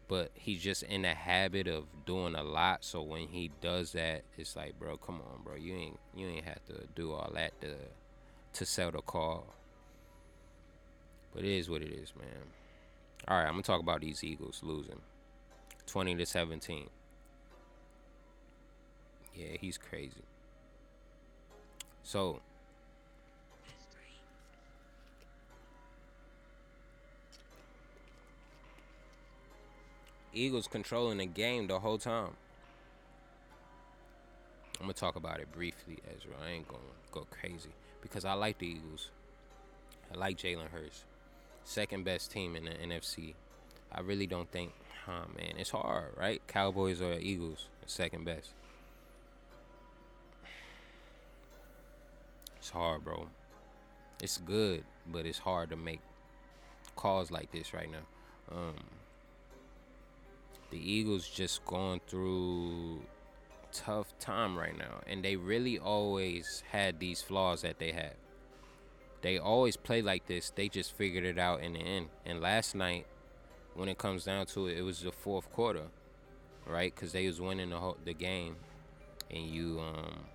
But 0.09 0.31
he's 0.35 0.63
just 0.63 0.85
in 0.85 1.03
the 1.03 1.15
habit 1.15 1.67
of 1.67 1.85
doing 2.07 2.37
a 2.37 2.43
lot, 2.43 2.85
so 2.85 3.03
when 3.03 3.27
he 3.27 3.51
does 3.61 3.93
that, 3.93 4.23
it's 4.39 4.55
like, 4.55 4.79
bro, 4.79 4.97
come 4.97 5.17
on, 5.17 5.43
bro, 5.43 5.57
you 5.57 5.75
ain't 5.75 5.99
you 6.15 6.29
ain't 6.29 6.45
have 6.45 6.65
to 6.67 6.87
do 6.95 7.13
all 7.13 7.31
that 7.35 7.61
to 7.61 7.75
to 8.55 8.67
sell 8.67 8.91
the 8.91 9.03
call. 9.03 9.47
But 11.35 11.45
it 11.45 11.51
is 11.51 11.69
what 11.69 11.83
it 11.83 11.91
is, 11.91 12.15
man. 12.17 12.29
All 13.29 13.37
right, 13.37 13.47
I'm 13.47 13.53
gonna 13.53 13.63
talk 13.63 13.81
about 13.81 14.01
these 14.01 14.23
Eagles 14.25 14.61
losing, 14.63 15.01
20 15.87 16.15
to 16.15 16.25
17. 16.25 16.89
Yeah, 19.35 19.57
he's 19.61 19.77
crazy. 19.77 20.23
So. 22.03 22.41
Eagles 30.39 30.67
controlling 30.67 31.19
the 31.19 31.27
game 31.27 31.67
the 31.67 31.81
whole 31.81 31.99
time. 31.99 32.37
I'm 34.79 34.83
gonna 34.83 34.93
talk 34.93 35.17
about 35.17 35.41
it 35.41 35.51
briefly, 35.53 35.99
Ezra. 36.15 36.33
I 36.45 36.51
ain't 36.51 36.69
gonna 36.69 36.83
go 37.13 37.27
crazy 37.31 37.71
because 38.03 38.25
I 38.25 38.35
like 38.35 38.59
the 38.59 38.67
Eagles. 38.67 39.11
I 40.13 40.17
like 40.17 40.37
Jalen 40.37 40.69
Hurts 40.71 41.05
second 41.67 42.05
best 42.05 42.31
team 42.31 42.57
in 42.57 42.65
the 42.65 42.71
NFC. 42.71 43.35
I 43.93 44.01
really 44.01 44.27
don't 44.27 44.51
think, 44.51 44.73
oh 45.09 45.25
man, 45.37 45.55
it's 45.59 45.71
hard, 45.71 46.17
right? 46.17 46.41
Cowboys 46.47 47.03
or 47.03 47.15
Eagles, 47.15 47.69
second 47.87 48.25
best. 48.25 48.51
It's 52.59 52.71
hard, 52.71 53.05
bro. 53.05 53.27
It's 54.23 54.39
good, 54.39 54.85
but 55.07 55.27
it's 55.27 55.39
hard 55.39 55.71
to 55.71 55.77
make 55.77 56.01
calls 56.95 57.31
like 57.31 57.53
this 57.53 57.75
right 57.75 57.91
now. 57.91 58.57
Um, 58.57 58.75
the 60.71 60.79
Eagles 60.79 61.29
just 61.29 61.65
going 61.65 62.01
through 62.07 63.03
tough 63.73 64.19
time 64.19 64.59
right 64.59 64.77
now, 64.77 65.01
and 65.07 65.25
they 65.25 65.37
really 65.37 65.79
always 65.79 66.63
had 66.71 66.99
these 67.01 67.23
flaws 67.23 67.63
that 67.63 67.79
they 67.79 67.93
had. 67.93 68.15
they 69.23 69.39
always 69.39 69.77
play 69.77 70.03
like 70.03 70.27
this. 70.27 70.51
They 70.51 70.69
just 70.69 70.93
figured 70.97 71.25
it 71.25 71.39
out 71.39 71.61
in 71.61 71.73
the 71.75 71.81
end. 71.81 72.09
And 72.25 72.41
last 72.41 72.75
night, 72.75 73.07
when 73.75 73.89
it 73.89 73.99
comes 73.99 74.25
down 74.25 74.47
to 74.47 74.67
it, 74.69 74.79
it 74.79 74.83
was 74.83 75.01
the 75.01 75.13
fourth 75.13 75.51
quarter, 75.53 75.87
right? 76.67 76.95
Because 76.95 77.13
they 77.13 77.27
was 77.27 77.41
winning 77.41 77.71
the 77.71 77.79
whole, 77.79 77.97
the 78.05 78.15
game, 78.15 78.57
and 79.31 79.45
you 79.47 79.81
um 79.81 80.27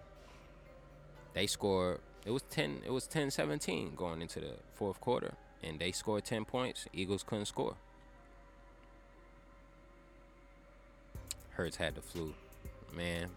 they 1.33 1.47
scored. 1.47 1.99
It 2.25 2.31
was 2.31 2.43
ten. 2.43 2.81
It 2.85 2.91
was 2.91 3.07
10-17 3.07 3.95
going 3.95 4.21
into 4.21 4.39
the 4.39 4.53
fourth 4.75 4.99
quarter, 4.99 5.33
and 5.63 5.79
they 5.79 5.91
scored 5.91 6.25
ten 6.25 6.45
points. 6.45 6.87
Eagles 6.93 7.23
couldn't 7.23 7.45
score. 7.47 7.75
Hurts 11.51 11.77
had 11.77 11.95
the 11.95 12.01
flu, 12.01 12.33
man. 12.93 13.29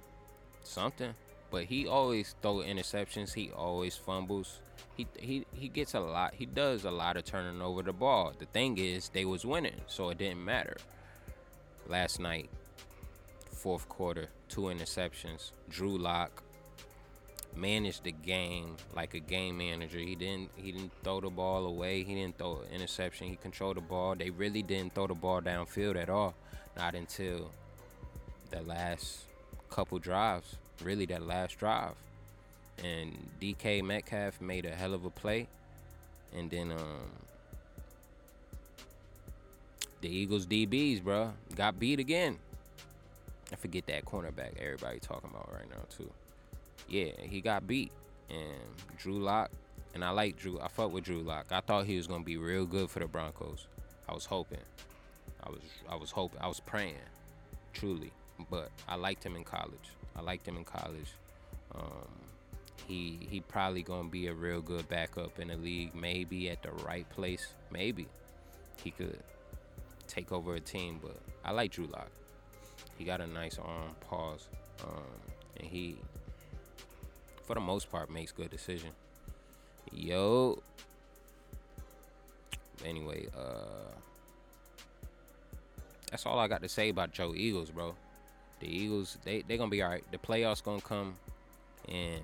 Something, 0.63 1.15
but 1.51 1.65
he 1.65 1.87
always 1.87 2.35
throw 2.41 2.57
interceptions. 2.57 3.35
He 3.35 3.51
always 3.51 3.97
fumbles 3.97 4.61
he 4.97 5.07
he 5.19 5.47
he 5.53 5.69
gets 5.69 5.95
a 5.95 6.01
lot. 6.01 6.35
He 6.35 6.47
does 6.47 6.85
a 6.85 6.91
lot 6.91 7.17
of 7.17 7.25
turning 7.25 7.61
over 7.61 7.83
the 7.83 7.93
ball. 7.93 8.33
The 8.39 8.47
thing 8.47 8.79
is, 8.79 9.09
they 9.09 9.25
was 9.25 9.45
winning, 9.45 9.81
so 9.87 10.11
it 10.11 10.19
didn't 10.19 10.45
matter. 10.45 10.77
Last 11.89 12.21
night, 12.21 12.49
fourth 13.51 13.89
quarter, 13.89 14.29
two 14.49 14.63
interceptions. 14.63 15.51
Drew 15.69 15.99
Lock 15.99 16.43
managed 17.57 18.05
the 18.05 18.13
game 18.13 18.77
like 18.95 19.15
a 19.15 19.21
game 19.21 19.59
manager. 19.59 19.99
He 19.99 20.15
didn't 20.15 20.51
he 20.57 20.73
didn't 20.73 20.93
throw 21.03 21.21
the 21.21 21.31
ball 21.31 21.67
away. 21.67 22.05
He 22.05 22.15
didn't 22.15 22.39
throw 22.39 22.61
an 22.69 22.75
interception. 22.75 23.29
He 23.29 23.37
controlled 23.37 23.77
the 23.77 23.83
ball. 23.83 24.15
They 24.15 24.31
really 24.31 24.63
didn't 24.63 24.95
throw 24.95 25.09
the 25.09 25.15
ball 25.15 25.41
downfield 25.41 25.97
at 25.97 26.09
all. 26.09 26.35
Not 26.77 26.95
until 26.95 27.51
the 28.55 28.63
last 28.63 29.25
couple 29.71 29.99
drives. 29.99 30.57
Really, 30.83 31.07
that 31.07 31.27
last 31.27 31.59
drive 31.59 31.95
and 32.83 33.13
DK 33.41 33.83
Metcalf 33.83 34.41
made 34.41 34.65
a 34.65 34.71
hell 34.71 34.95
of 34.95 35.05
a 35.05 35.11
play, 35.11 35.47
and 36.37 36.51
then 36.51 36.73
um, 36.73 37.11
the 40.01 40.09
Eagles 40.09 40.47
DBs, 40.47 41.03
bro, 41.03 41.33
got 41.55 41.79
beat 41.79 42.01
again. 42.01 42.39
I 43.53 43.57
forget 43.57 43.87
that 43.87 44.05
cornerback 44.05 44.59
everybody 44.59 44.99
talking 44.99 45.31
about 45.31 45.53
right 45.53 45.69
now 45.71 45.85
too. 45.97 46.11
Yeah, 46.89 47.13
he 47.21 47.41
got 47.41 47.67
beat, 47.67 47.93
and 48.31 48.99
Drew 48.99 49.19
Lock, 49.19 49.51
and 49.95 50.05
I 50.05 50.11
like 50.11 50.37
Drew. 50.37 50.61
I 50.61 50.69
fuck 50.69 50.93
with 50.93 51.05
Drew 51.05 51.23
Lock. 51.23 51.47
I 51.51 51.61
thought 51.61 51.87
he 51.87 51.97
was 51.97 52.07
gonna 52.07 52.25
be 52.25 52.37
real 52.37 52.67
good 52.67 52.91
for 52.91 52.99
the 52.99 53.07
Broncos. 53.07 53.67
I 54.09 54.15
was 54.15 54.27
hoping. 54.27 54.59
I 55.43 55.51
was 55.51 55.61
I 55.89 55.97
was 55.97 56.11
hoping. 56.11 56.41
I 56.41 56.49
was 56.49 56.61
praying, 56.61 56.97
truly. 57.73 58.11
But 58.51 58.71
I 58.89 58.97
liked 58.97 59.25
him 59.25 59.37
in 59.37 59.45
college. 59.45 59.91
I 60.17 60.21
liked 60.21 60.47
him 60.47 60.57
in 60.57 60.65
college. 60.65 61.13
Um, 61.75 62.09
he 62.87 63.19
he 63.31 63.41
probably 63.41 63.83
gonna 63.83 64.09
be 64.09 64.27
a 64.27 64.35
real 64.35 64.61
good 64.61 64.89
backup 64.89 65.39
in 65.39 65.49
the 65.49 65.57
league. 65.57 65.95
Maybe 65.95 66.51
at 66.51 66.63
the 66.63 66.73
right 66.85 67.09
place, 67.11 67.49
maybe 67.71 68.07
he 68.83 68.91
could 68.91 69.19
take 70.07 70.33
over 70.33 70.55
a 70.55 70.61
team. 70.61 71.01
But 71.03 71.17
I 71.45 71.53
like 71.53 71.73
Drew 71.73 71.87
Lock. 71.87 72.11
He 72.99 73.05
got 73.05 73.21
a 73.21 73.27
nice 73.27 73.59
arm, 73.59 73.95
pause, 74.09 74.47
um, 74.83 75.03
and 75.57 75.67
he, 75.67 75.97
for 77.43 77.55
the 77.55 77.61
most 77.61 77.91
part, 77.91 78.11
makes 78.11 78.33
good 78.33 78.51
decision. 78.51 78.91
Yo. 79.93 80.63
Anyway, 82.85 83.27
uh, 83.37 83.91
that's 86.11 86.27
all 86.27 86.39
I 86.39 86.49
got 86.49 86.63
to 86.63 86.69
say 86.69 86.91
about 86.91 87.13
Joe 87.13 87.33
Eagles, 87.35 87.71
bro. 87.71 87.95
The 88.65 88.75
Eagles, 88.75 89.19
they 89.25 89.43
they're 89.47 89.59
gonna 89.59 89.71
be 89.71 89.83
all 89.83 89.91
right. 89.91 90.05
The 90.11 90.17
playoffs 90.17 90.63
gonna 90.63 90.81
come, 90.81 91.19
and 91.87 92.23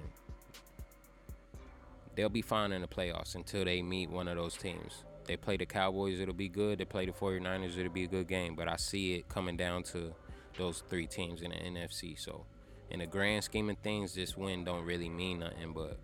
they'll 2.17 2.31
be 2.31 2.41
fine 2.41 2.73
in 2.73 2.81
the 2.81 2.89
playoffs 2.89 3.35
until 3.35 3.67
they 3.67 3.83
meet 3.83 4.09
one 4.09 4.27
of 4.27 4.37
those 4.37 4.57
teams. 4.57 5.05
They 5.27 5.37
play 5.37 5.59
the 5.59 5.67
Cowboys, 5.67 6.19
it'll 6.19 6.33
be 6.33 6.49
good. 6.49 6.79
They 6.79 6.87
play 6.87 7.05
the 7.05 7.13
49ers, 7.13 7.77
it'll 7.77 7.93
be 7.93 8.05
a 8.05 8.09
good 8.09 8.27
game. 8.27 8.55
But 8.55 8.69
I 8.69 8.77
see 8.77 9.17
it 9.17 9.29
coming 9.29 9.59
down 9.59 9.83
to 9.93 10.15
those 10.57 10.83
three 10.89 11.07
teams 11.07 11.43
in 11.43 11.51
the 11.51 11.57
NFC. 11.57 12.19
So, 12.19 12.47
in 12.89 13.01
the 13.01 13.07
grand 13.07 13.45
scheme 13.45 13.69
of 13.69 13.77
things, 13.77 14.15
this 14.15 14.35
win 14.35 14.65
don't 14.65 14.87
really 14.87 15.11
mean 15.11 15.41
nothing. 15.41 15.75
But 15.75 15.99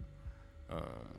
um, 0.68 1.18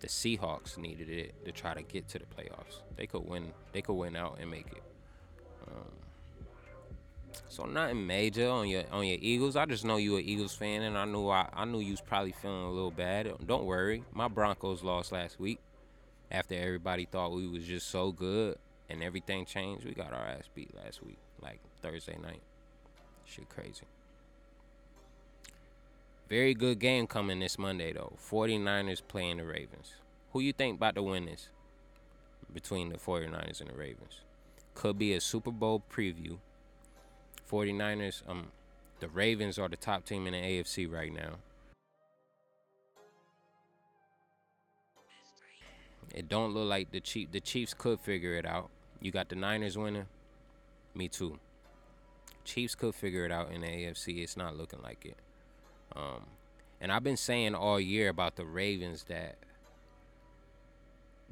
the 0.00 0.08
Seahawks 0.08 0.76
needed 0.76 1.08
it 1.08 1.44
to 1.44 1.52
try 1.52 1.72
to 1.72 1.82
get 1.82 2.08
to 2.08 2.18
the 2.18 2.24
playoffs. 2.24 2.82
They 2.96 3.06
could 3.06 3.28
win. 3.28 3.52
They 3.72 3.80
could 3.80 3.94
win 3.94 4.16
out 4.16 4.38
and 4.40 4.50
make 4.50 4.66
it. 4.66 4.82
Um, 5.68 6.01
so 7.48 7.64
nothing 7.64 8.06
major 8.06 8.48
on 8.48 8.68
your 8.68 8.84
on 8.90 9.06
your 9.06 9.18
Eagles. 9.20 9.56
I 9.56 9.66
just 9.66 9.84
know 9.84 9.96
you 9.96 10.16
an 10.16 10.24
Eagles 10.24 10.54
fan, 10.54 10.82
and 10.82 10.96
I 10.96 11.04
knew 11.04 11.28
I, 11.28 11.48
I 11.52 11.64
knew 11.64 11.80
you 11.80 11.92
was 11.92 12.00
probably 12.00 12.32
feeling 12.32 12.64
a 12.64 12.70
little 12.70 12.90
bad. 12.90 13.32
Don't 13.46 13.64
worry, 13.64 14.04
my 14.12 14.28
Broncos 14.28 14.82
lost 14.82 15.12
last 15.12 15.38
week. 15.38 15.58
After 16.30 16.54
everybody 16.54 17.04
thought 17.04 17.32
we 17.32 17.46
was 17.46 17.64
just 17.64 17.88
so 17.90 18.10
good 18.10 18.56
and 18.88 19.02
everything 19.02 19.44
changed, 19.44 19.84
we 19.84 19.92
got 19.92 20.12
our 20.12 20.26
ass 20.26 20.48
beat 20.54 20.74
last 20.74 21.04
week, 21.04 21.18
like 21.42 21.60
Thursday 21.82 22.16
night. 22.22 22.40
Shit 23.26 23.48
crazy. 23.48 23.84
Very 26.28 26.54
good 26.54 26.78
game 26.78 27.06
coming 27.06 27.40
this 27.40 27.58
Monday 27.58 27.92
though. 27.92 28.14
49ers 28.30 29.02
playing 29.06 29.36
the 29.36 29.44
Ravens. 29.44 29.92
Who 30.32 30.40
you 30.40 30.54
think 30.54 30.76
about 30.76 30.94
to 30.94 31.02
win 31.02 31.26
this? 31.26 31.48
Between 32.54 32.88
the 32.88 32.96
49ers 32.96 33.60
and 33.60 33.68
the 33.68 33.74
Ravens. 33.74 34.20
Could 34.74 34.98
be 34.98 35.12
a 35.12 35.20
Super 35.20 35.50
Bowl 35.50 35.82
preview 35.92 36.38
49ers, 37.50 38.22
um, 38.28 38.48
the 39.00 39.08
Ravens 39.08 39.58
are 39.58 39.68
the 39.68 39.76
top 39.76 40.04
team 40.04 40.26
in 40.26 40.32
the 40.32 40.38
AFC 40.38 40.90
right 40.90 41.12
now. 41.12 41.36
It 46.14 46.28
don't 46.28 46.52
look 46.52 46.68
like 46.68 46.90
the 46.92 47.00
Chief 47.00 47.32
the 47.32 47.40
Chiefs 47.40 47.74
could 47.74 47.98
figure 48.00 48.34
it 48.34 48.44
out. 48.44 48.68
You 49.00 49.10
got 49.10 49.28
the 49.28 49.36
Niners 49.36 49.78
winning. 49.78 50.06
Me 50.94 51.08
too. 51.08 51.38
Chiefs 52.44 52.74
could 52.74 52.94
figure 52.94 53.24
it 53.24 53.32
out 53.32 53.50
in 53.50 53.62
the 53.62 53.66
AFC. 53.66 54.22
It's 54.22 54.36
not 54.36 54.56
looking 54.56 54.82
like 54.82 55.06
it. 55.06 55.16
Um, 55.96 56.26
and 56.80 56.92
I've 56.92 57.04
been 57.04 57.16
saying 57.16 57.54
all 57.54 57.80
year 57.80 58.08
about 58.08 58.36
the 58.36 58.44
Ravens 58.44 59.04
that 59.04 59.36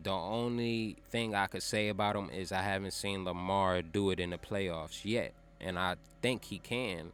the 0.03 0.11
only 0.11 0.96
thing 1.11 1.35
I 1.35 1.46
could 1.46 1.62
say 1.62 1.88
about 1.88 2.14
them 2.14 2.31
is 2.31 2.53
I 2.53 2.62
haven't 2.62 2.92
seen 2.92 3.25
Lamar 3.25 3.83
do 3.83 4.11
it 4.11 4.18
in 4.18 4.31
the 4.31 4.38
playoffs 4.38 5.05
yet 5.05 5.35
and 5.61 5.79
I 5.79 5.96
think 6.23 6.44
he 6.44 6.59
can. 6.59 7.12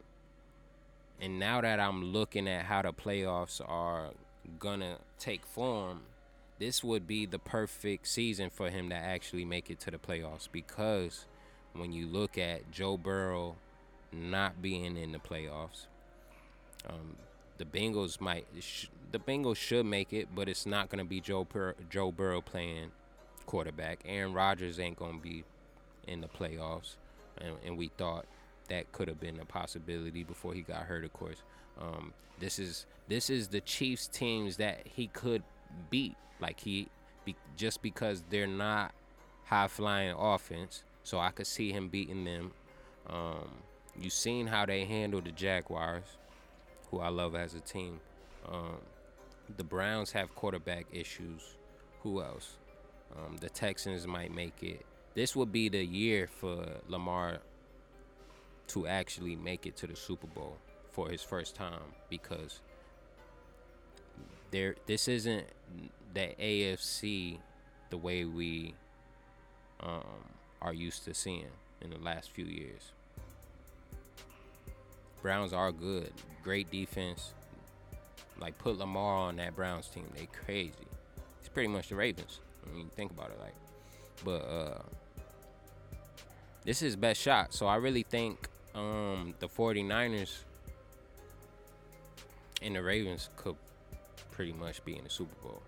And 1.20 1.38
now 1.38 1.60
that 1.60 1.80
I'm 1.80 2.12
looking 2.12 2.48
at 2.48 2.66
how 2.66 2.82
the 2.82 2.92
playoffs 2.92 3.60
are 3.66 4.10
gonna 4.58 4.98
take 5.18 5.46
form, 5.46 6.02
this 6.58 6.82
would 6.84 7.06
be 7.06 7.26
the 7.26 7.38
perfect 7.38 8.06
season 8.06 8.50
for 8.50 8.70
him 8.70 8.88
to 8.90 8.94
actually 8.94 9.44
make 9.44 9.70
it 9.70 9.80
to 9.80 9.90
the 9.90 9.98
playoffs 9.98 10.48
because 10.50 11.26
when 11.74 11.92
you 11.92 12.06
look 12.06 12.38
at 12.38 12.70
Joe 12.70 12.96
Burrow 12.96 13.56
not 14.12 14.62
being 14.62 14.96
in 14.96 15.12
the 15.12 15.18
playoffs, 15.18 15.86
um, 16.88 17.16
the 17.58 17.64
Bengals 17.64 18.20
might 18.20 18.46
sh- 18.60 18.86
the 19.12 19.18
Bengals 19.18 19.56
should 19.56 19.86
make 19.86 20.12
it, 20.12 20.28
but 20.34 20.48
it's 20.48 20.66
not 20.66 20.88
gonna 20.88 21.04
be 21.04 21.20
Joe 21.20 21.44
Bur- 21.44 21.76
Joe 21.90 22.12
Burrow 22.12 22.40
playing 22.40 22.92
quarterback. 23.46 24.00
Aaron 24.04 24.32
Rodgers 24.32 24.78
ain't 24.78 24.96
gonna 24.96 25.18
be 25.18 25.44
in 26.06 26.20
the 26.20 26.28
playoffs, 26.28 26.96
and, 27.38 27.56
and 27.64 27.76
we 27.78 27.88
thought 27.88 28.26
that 28.66 28.92
could 28.92 29.08
have 29.08 29.20
been 29.20 29.40
a 29.40 29.44
possibility 29.44 30.22
before 30.22 30.54
he 30.54 30.62
got 30.62 30.82
hurt. 30.82 31.04
Of 31.04 31.12
course, 31.12 31.42
um, 31.80 32.12
this 32.38 32.58
is 32.58 32.86
this 33.08 33.30
is 33.30 33.48
the 33.48 33.60
Chiefs 33.60 34.08
teams 34.08 34.56
that 34.56 34.80
he 34.84 35.08
could 35.08 35.42
beat. 35.90 36.16
Like 36.40 36.60
he, 36.60 36.88
be, 37.24 37.34
just 37.56 37.82
because 37.82 38.22
they're 38.28 38.46
not 38.46 38.92
high 39.44 39.68
flying 39.68 40.14
offense, 40.18 40.82
so 41.02 41.18
I 41.18 41.30
could 41.30 41.46
see 41.46 41.72
him 41.72 41.88
beating 41.88 42.24
them. 42.24 42.52
Um, 43.08 43.48
you 43.98 44.10
seen 44.10 44.46
how 44.46 44.66
they 44.66 44.84
handled 44.84 45.24
the 45.24 45.30
Jaguars, 45.30 46.04
who 46.90 47.00
I 47.00 47.08
love 47.08 47.34
as 47.34 47.54
a 47.54 47.60
team. 47.60 48.00
Um, 48.46 48.78
the 49.56 49.64
Browns 49.64 50.12
have 50.12 50.34
quarterback 50.34 50.86
issues. 50.92 51.56
Who 52.02 52.20
else? 52.22 52.56
Um, 53.16 53.36
the 53.38 53.48
Texans 53.48 54.06
might 54.06 54.34
make 54.34 54.62
it. 54.62 54.84
This 55.14 55.34
would 55.34 55.50
be 55.50 55.68
the 55.68 55.84
year 55.84 56.26
for 56.26 56.66
Lamar 56.88 57.38
to 58.68 58.86
actually 58.86 59.36
make 59.36 59.66
it 59.66 59.76
to 59.76 59.86
the 59.86 59.96
Super 59.96 60.26
Bowl 60.26 60.56
for 60.90 61.08
his 61.08 61.22
first 61.22 61.54
time 61.54 61.94
because 62.08 62.60
there 64.50 64.76
this 64.86 65.08
isn't 65.08 65.44
the 66.14 66.28
AFC 66.40 67.38
the 67.90 67.96
way 67.96 68.24
we 68.24 68.74
um, 69.80 70.24
are 70.62 70.72
used 70.72 71.04
to 71.04 71.14
seeing 71.14 71.50
in 71.82 71.90
the 71.90 71.98
last 71.98 72.30
few 72.30 72.46
years. 72.46 72.92
Browns 75.22 75.52
are 75.52 75.72
good, 75.72 76.12
great 76.42 76.70
defense. 76.70 77.34
Like 78.38 78.56
put 78.58 78.78
Lamar 78.78 79.16
on 79.16 79.36
that 79.36 79.56
Browns 79.56 79.88
team, 79.88 80.06
they 80.14 80.28
crazy. 80.44 80.72
It's 81.40 81.48
pretty 81.48 81.68
much 81.68 81.88
the 81.88 81.96
Ravens. 81.96 82.40
when 82.64 82.78
you 82.78 82.90
think 82.94 83.10
about 83.10 83.30
it, 83.30 83.38
like, 83.40 83.54
but 84.24 84.48
uh, 84.48 84.82
this 86.64 86.82
is 86.82 86.96
best 86.96 87.20
shot. 87.20 87.54
So 87.54 87.66
I 87.66 87.76
really 87.76 88.02
think 88.02 88.48
um, 88.76 89.34
the 89.40 89.48
49ers 89.48 90.38
and 92.62 92.76
the 92.76 92.82
Ravens 92.82 93.30
could 93.36 93.56
pretty 94.30 94.52
much 94.52 94.84
be 94.84 94.96
in 94.96 95.04
the 95.04 95.10
Super 95.10 95.34
Bowl. 95.42 95.62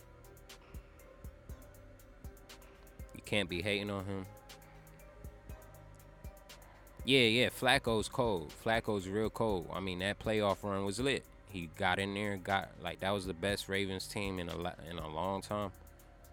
You 3.15 3.23
can't 3.25 3.49
be 3.49 3.63
hating 3.63 3.91
on 3.91 4.05
him. 4.05 4.27
Yeah, 7.05 7.21
yeah, 7.21 7.49
Flacco's 7.49 8.09
cold. 8.09 8.53
Flacco's 8.65 9.09
real 9.09 9.31
cold. 9.31 9.71
I 9.73 9.81
mean, 9.81 10.01
that 10.01 10.19
playoff 10.19 10.59
run 10.63 10.85
was 10.85 11.01
lit. 11.01 11.25
He 11.49 11.71
got 11.79 11.99
in 11.99 12.13
there, 12.13 12.37
got 12.37 12.69
like 12.83 13.01
that 13.01 13.11
was 13.13 13.25
the 13.25 13.33
best 13.33 13.69
Ravens 13.71 14.07
team 14.07 14.39
in 14.39 14.51
a 14.51 14.75
in 14.91 14.99
a 14.99 15.09
long 15.09 15.41
time. 15.41 15.73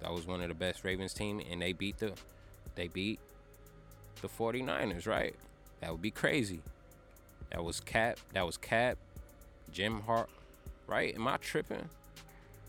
That 0.01 0.11
was 0.11 0.27
one 0.27 0.41
of 0.41 0.49
the 0.49 0.55
best 0.55 0.83
Ravens 0.83 1.13
team, 1.13 1.41
and 1.49 1.61
they 1.61 1.71
beat 1.71 1.99
the 1.99 2.11
they 2.75 2.89
beat 2.89 3.21
the 4.21 4.27
49ers, 4.27 5.07
right? 5.07 5.33
That 5.81 5.91
would 5.91 6.01
be 6.01 6.11
crazy. 6.11 6.61
That 7.51 7.63
was 7.63 7.79
Cap. 7.79 8.19
That 8.33 8.45
was 8.45 8.57
Cap. 8.57 8.97
Jim 9.71 10.01
Hart. 10.01 10.29
Right? 10.87 11.15
Am 11.15 11.27
I 11.27 11.37
tripping? 11.37 11.89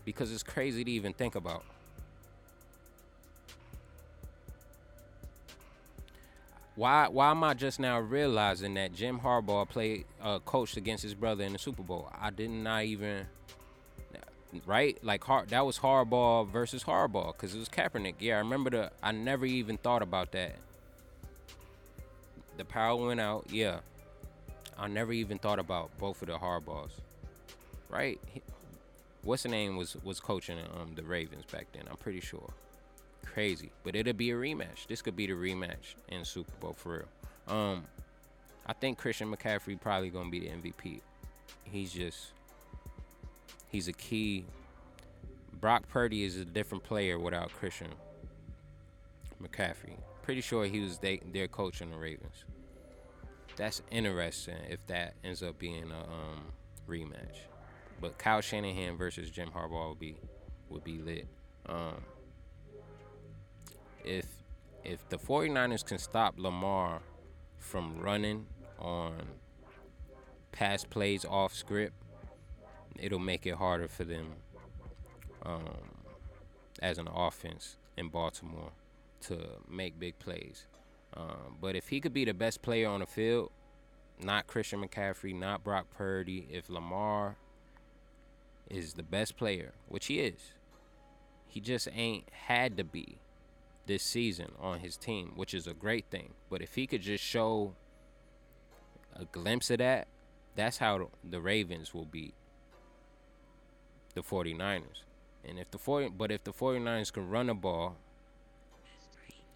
Because 0.05 0.31
it's 0.31 0.43
crazy 0.43 0.83
to 0.83 0.91
even 0.91 1.13
think 1.13 1.35
about. 1.35 1.63
Why 6.75 7.07
why 7.07 7.31
am 7.31 7.43
I 7.43 7.55
just 7.55 7.79
now 7.79 7.99
realizing 7.99 8.75
that 8.75 8.93
Jim 8.93 9.19
Harbaugh 9.21 9.67
played 9.67 10.05
uh, 10.21 10.39
coached 10.39 10.77
against 10.77 11.01
his 11.01 11.15
brother 11.15 11.43
in 11.43 11.53
the 11.53 11.59
Super 11.59 11.81
Bowl? 11.81 12.11
I 12.19 12.29
did 12.29 12.51
not 12.51 12.83
even 12.83 13.25
right 14.65 14.97
like 15.03 15.23
Har- 15.23 15.45
that 15.47 15.65
was 15.65 15.79
Harbaugh 15.79 16.47
versus 16.47 16.83
Harbaugh 16.83 17.33
because 17.33 17.55
it 17.55 17.59
was 17.59 17.67
Kaepernick. 17.67 18.15
Yeah, 18.19 18.35
I 18.35 18.39
remember 18.39 18.69
the. 18.69 18.91
I 19.01 19.11
never 19.11 19.45
even 19.45 19.77
thought 19.77 20.03
about 20.03 20.31
that 20.33 20.55
the 22.57 22.65
power 22.65 22.95
went 22.95 23.19
out. 23.19 23.45
Yeah, 23.51 23.79
I 24.77 24.87
never 24.87 25.13
even 25.13 25.37
thought 25.37 25.59
about 25.59 25.95
both 25.97 26.21
of 26.21 26.27
the 26.27 26.37
Harbaughs. 26.37 26.91
Right? 27.89 28.19
What's 29.23 29.43
the 29.43 29.49
name 29.49 29.77
was 29.77 29.95
was 30.03 30.19
coaching 30.19 30.57
um 30.79 30.93
the 30.95 31.03
Ravens 31.03 31.45
back 31.51 31.67
then? 31.73 31.83
I'm 31.89 31.97
pretty 31.97 32.19
sure. 32.19 32.51
Crazy, 33.25 33.71
but 33.83 33.95
it'll 33.95 34.13
be 34.13 34.31
a 34.31 34.35
rematch. 34.35 34.87
This 34.87 35.01
could 35.01 35.15
be 35.15 35.27
the 35.27 35.33
rematch 35.33 35.95
in 36.09 36.25
Super 36.25 36.51
Bowl 36.59 36.73
for 36.73 37.05
real. 37.47 37.55
Um, 37.55 37.85
I 38.65 38.73
think 38.73 38.97
Christian 38.97 39.33
McCaffrey 39.33 39.79
probably 39.79 40.09
gonna 40.09 40.29
be 40.29 40.39
the 40.39 40.47
MVP. 40.47 41.01
He's 41.63 41.91
just 41.91 42.31
he's 43.69 43.87
a 43.87 43.93
key. 43.93 44.45
Brock 45.59 45.83
Purdy 45.89 46.23
is 46.23 46.37
a 46.37 46.45
different 46.45 46.83
player 46.83 47.17
without 47.17 47.51
Christian 47.51 47.89
McCaffrey 49.41 49.97
pretty 50.27 50.41
sure 50.41 50.65
he 50.65 50.81
was 50.81 50.99
their 50.99 51.47
coach 51.47 51.79
in 51.79 51.89
the 51.89 51.95
Ravens. 51.95 52.43
That's 53.55 53.81
interesting 53.89 54.57
if 54.69 54.85
that 54.87 55.13
ends 55.23 55.41
up 55.41 55.57
being 55.57 55.89
a 55.89 56.01
um, 56.01 56.51
rematch. 56.85 57.45
But 58.01 58.17
Kyle 58.17 58.41
Shanahan 58.41 58.97
versus 58.97 59.29
Jim 59.29 59.51
Harbaugh 59.55 59.87
would 59.87 59.99
be 59.99 60.17
would 60.67 60.83
be 60.83 60.97
lit. 60.97 61.29
Um, 61.65 62.03
if 64.03 64.25
if 64.83 65.07
the 65.07 65.17
49ers 65.17 65.85
can 65.85 65.97
stop 65.97 66.33
Lamar 66.37 66.99
from 67.57 67.97
running 67.97 68.47
on 68.79 69.13
pass 70.51 70.83
plays 70.83 71.23
off 71.23 71.53
script, 71.53 71.95
it'll 72.99 73.17
make 73.17 73.45
it 73.45 73.55
harder 73.55 73.87
for 73.87 74.03
them 74.03 74.33
um, 75.45 76.03
as 76.81 76.97
an 76.97 77.07
offense 77.07 77.77
in 77.95 78.09
Baltimore 78.09 78.73
to 79.21 79.37
make 79.69 79.99
big 79.99 80.17
plays. 80.19 80.65
Um, 81.15 81.57
but 81.59 81.75
if 81.75 81.89
he 81.89 81.99
could 81.99 82.13
be 82.13 82.25
the 82.25 82.33
best 82.33 82.61
player 82.61 82.87
on 82.87 82.99
the 82.99 83.05
field, 83.05 83.51
not 84.21 84.47
Christian 84.47 84.85
McCaffrey, 84.85 85.33
not 85.33 85.63
Brock 85.63 85.87
Purdy, 85.95 86.47
if 86.51 86.69
Lamar 86.69 87.37
is 88.69 88.93
the 88.93 89.03
best 89.03 89.37
player, 89.37 89.73
which 89.87 90.07
he 90.07 90.19
is, 90.19 90.51
he 91.47 91.59
just 91.59 91.87
ain't 91.93 92.29
had 92.31 92.77
to 92.77 92.83
be 92.83 93.17
this 93.85 94.03
season 94.03 94.51
on 94.59 94.79
his 94.79 94.97
team, 94.97 95.31
which 95.35 95.53
is 95.53 95.65
a 95.65 95.73
great 95.73 96.05
thing. 96.11 96.33
But 96.49 96.61
if 96.61 96.75
he 96.75 96.85
could 96.87 97.01
just 97.01 97.23
show 97.23 97.73
a 99.15 99.25
glimpse 99.25 99.69
of 99.71 99.79
that, 99.79 100.07
that's 100.55 100.77
how 100.77 101.09
the 101.23 101.39
Ravens 101.39 101.93
will 101.93 102.05
beat 102.05 102.33
the 104.13 104.21
49ers. 104.21 105.03
And 105.45 105.57
if 105.57 105.71
the 105.71 105.77
40, 105.77 106.09
but 106.09 106.31
if 106.31 106.43
the 106.43 106.51
49ers 106.51 107.13
can 107.13 107.29
run 107.29 107.47
the 107.47 107.53
ball 107.53 107.95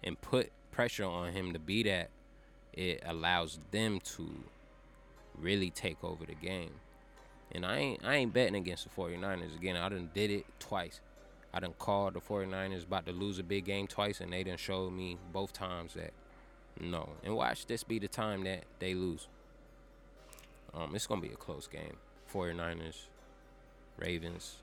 and 0.04 0.20
put 0.20 0.50
pressure 0.70 1.04
on 1.04 1.32
him 1.32 1.52
to 1.52 1.58
be 1.58 1.82
that, 1.84 2.10
it 2.72 3.02
allows 3.04 3.58
them 3.70 4.00
to 4.00 4.28
really 5.38 5.70
take 5.70 6.02
over 6.02 6.24
the 6.24 6.34
game. 6.34 6.72
And 7.54 7.66
I 7.66 7.76
ain't 7.76 8.04
I 8.04 8.14
ain't 8.16 8.32
betting 8.32 8.54
against 8.54 8.84
the 8.84 8.90
49ers 8.90 9.54
again. 9.54 9.76
I 9.76 9.88
done 9.88 10.10
did 10.14 10.30
it 10.30 10.46
twice. 10.58 11.00
I 11.52 11.60
done 11.60 11.74
called 11.78 12.14
the 12.14 12.20
49ers 12.20 12.84
about 12.86 13.04
to 13.06 13.12
lose 13.12 13.38
a 13.38 13.42
big 13.42 13.66
game 13.66 13.86
twice, 13.86 14.20
and 14.20 14.32
they 14.32 14.42
done 14.42 14.56
showed 14.56 14.92
me 14.92 15.18
both 15.32 15.52
times 15.52 15.94
that 15.94 16.12
no. 16.80 17.10
And 17.22 17.36
watch 17.36 17.66
this 17.66 17.84
be 17.84 17.98
the 17.98 18.08
time 18.08 18.44
that 18.44 18.64
they 18.78 18.94
lose. 18.94 19.28
Um, 20.72 20.94
it's 20.94 21.06
gonna 21.06 21.20
be 21.20 21.28
a 21.28 21.36
close 21.36 21.66
game. 21.66 21.96
49ers, 22.32 23.08
Ravens 23.98 24.56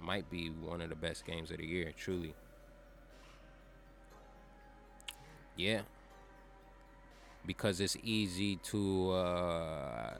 might 0.00 0.30
be 0.30 0.48
one 0.48 0.80
of 0.80 0.90
the 0.90 0.94
best 0.94 1.24
games 1.24 1.50
of 1.50 1.56
the 1.56 1.66
year, 1.66 1.92
truly. 1.96 2.34
Yeah. 5.56 5.82
Because 7.46 7.80
it's 7.80 7.96
easy 8.02 8.56
to 8.56 9.10
uh 9.12 10.14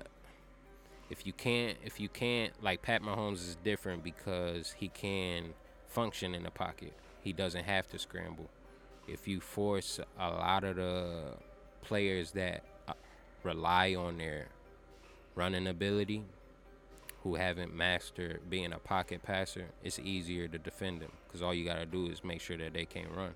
if 1.11 1.27
you 1.27 1.33
can't 1.33 1.77
if 1.85 2.01
you 2.01 2.09
can't 2.09 2.53
like 2.63 2.83
Pat 2.83 3.03
Mahomes 3.03 3.35
is 3.49 3.57
different 3.63 4.03
because 4.03 4.73
he 4.79 4.89
can 4.89 5.55
function 5.89 6.35
in 6.35 6.43
the 6.43 6.51
pocket. 6.51 6.93
He 7.23 7.33
doesn't 7.33 7.65
have 7.65 7.89
to 7.89 7.99
scramble. 7.99 8.49
If 9.09 9.29
you 9.29 9.41
force 9.41 10.01
a 10.19 10.31
lot 10.31 10.65
of 10.65 10.77
the 10.77 11.35
players 11.83 12.33
that 12.33 12.65
uh, 12.89 12.95
rely 13.43 13.95
on 13.95 14.19
their 14.19 14.49
running 15.35 15.67
ability 15.67 16.25
who 17.23 17.35
haven't 17.35 17.75
mastered 17.75 18.41
being 18.49 18.73
a 18.73 18.79
pocket 18.79 19.23
passer, 19.23 19.67
it's 19.85 19.99
easier 19.99 20.49
to 20.49 20.59
defend 20.59 21.01
them 21.01 21.13
because 21.27 21.43
all 21.43 21.55
you 21.55 21.65
got 21.65 21.77
to 21.77 21.87
do 21.87 22.07
is 22.07 22.25
make 22.25 22.41
sure 22.41 22.57
that 22.57 22.73
they 22.73 22.85
can't 22.85 23.11
run 23.11 23.35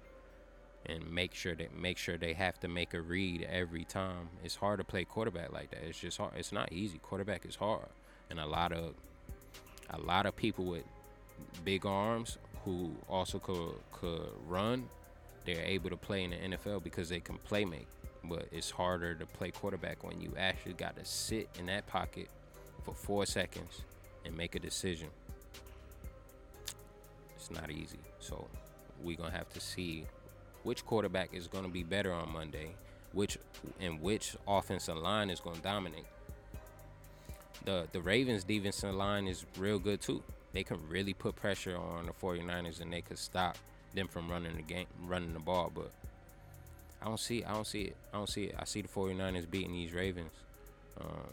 and 0.87 1.11
make 1.11 1.35
sure 1.35 1.55
that 1.55 1.75
make 1.77 1.99
sure 1.99 2.17
they 2.17 2.33
have 2.33 2.59
to 2.61 2.69
make 2.69 2.95
a 2.95 3.01
read 3.01 3.47
every 3.51 3.85
time. 3.85 4.29
It's 4.45 4.57
hard 4.57 4.79
to 4.79 4.85
play 4.85 5.05
quarterback 5.05 5.53
like 5.53 5.71
that. 5.71 5.83
It's 5.85 6.01
just 6.01 6.19
hard. 6.19 6.33
It's 6.37 6.53
not 6.53 6.73
easy. 6.73 6.99
Quarterback 6.99 7.45
is 7.47 7.57
hard, 7.57 7.89
and 8.31 8.41
a 8.41 8.47
lot 8.47 8.73
of 8.73 8.95
a 9.91 10.01
lot 10.01 10.27
of 10.27 10.37
people 10.37 10.65
with 10.65 10.85
big 11.65 11.87
arms 11.87 12.39
who 12.65 12.93
also 13.09 13.39
could 13.39 13.75
could 13.93 14.29
run, 14.47 14.89
they're 15.45 15.65
able 15.65 15.91
to 15.91 15.97
play 15.97 16.25
in 16.25 16.31
the 16.31 16.57
NFL 16.57 16.83
because 16.83 17.09
they 17.09 17.21
can 17.21 17.37
play 17.39 17.65
make. 17.65 17.89
But 18.25 18.49
it's 18.53 18.71
harder 18.71 19.15
to 19.15 19.27
play 19.27 19.51
quarterback 19.51 20.05
when 20.05 20.21
you 20.21 20.33
actually 20.39 20.75
got 20.75 20.97
to 20.97 21.05
sit 21.05 21.49
in 21.59 21.67
that 21.67 21.87
pocket 21.87 22.29
for 22.85 22.95
four 22.95 23.25
seconds 23.25 23.83
and 24.25 24.37
make 24.37 24.55
a 24.55 24.59
decision. 24.59 25.09
It's 27.37 27.51
not 27.51 27.71
easy. 27.71 27.99
So 28.19 28.47
we're 29.03 29.17
gonna 29.17 29.31
have 29.31 29.49
to 29.51 29.61
see 29.61 30.05
which 30.63 30.85
quarterback 30.85 31.31
is 31.33 31.47
gonna 31.47 31.69
be 31.69 31.83
better 31.83 32.13
on 32.13 32.33
Monday, 32.33 32.75
which 33.13 33.39
and 33.81 34.01
which 34.01 34.37
offensive 34.47 34.97
line 34.97 35.31
is 35.31 35.41
gonna 35.41 35.59
dominate. 35.59 36.07
The 37.65 37.87
the 37.93 38.01
Ravens 38.01 38.45
defensive 38.45 38.95
line 38.95 39.27
is 39.27 39.45
real 39.59 39.79
good 39.79 40.01
too. 40.01 40.23
They 40.53 40.65
can 40.65 40.79
really 40.89 41.15
put 41.15 41.37
pressure 41.37 41.77
on 41.77 42.07
the 42.07 42.13
49ers 42.13 42.81
and 42.81 42.93
they 42.93 43.03
could 43.03 43.19
stop 43.19 43.57
them 43.95 44.09
from 44.09 44.31
running 44.31 44.57
the 44.57 44.63
game 44.63 44.87
running 45.07 45.33
the 45.33 45.41
ball, 45.41 45.71
but 45.75 45.91
I 47.03 47.07
don't 47.07 47.21
see 47.21 47.45
I 47.45 47.53
don't 47.53 47.67
see 47.67 47.83
it. 47.83 47.97
I 48.13 48.19
don't 48.19 48.29
see 48.29 48.45
it. 48.45 48.55
I 48.59 48.65
see 48.65 48.83
the 48.83 48.89
49ers 48.89 49.51
beating 49.51 49.73
these 49.73 49.93
Ravens. 49.93 50.33
Um, 51.01 51.33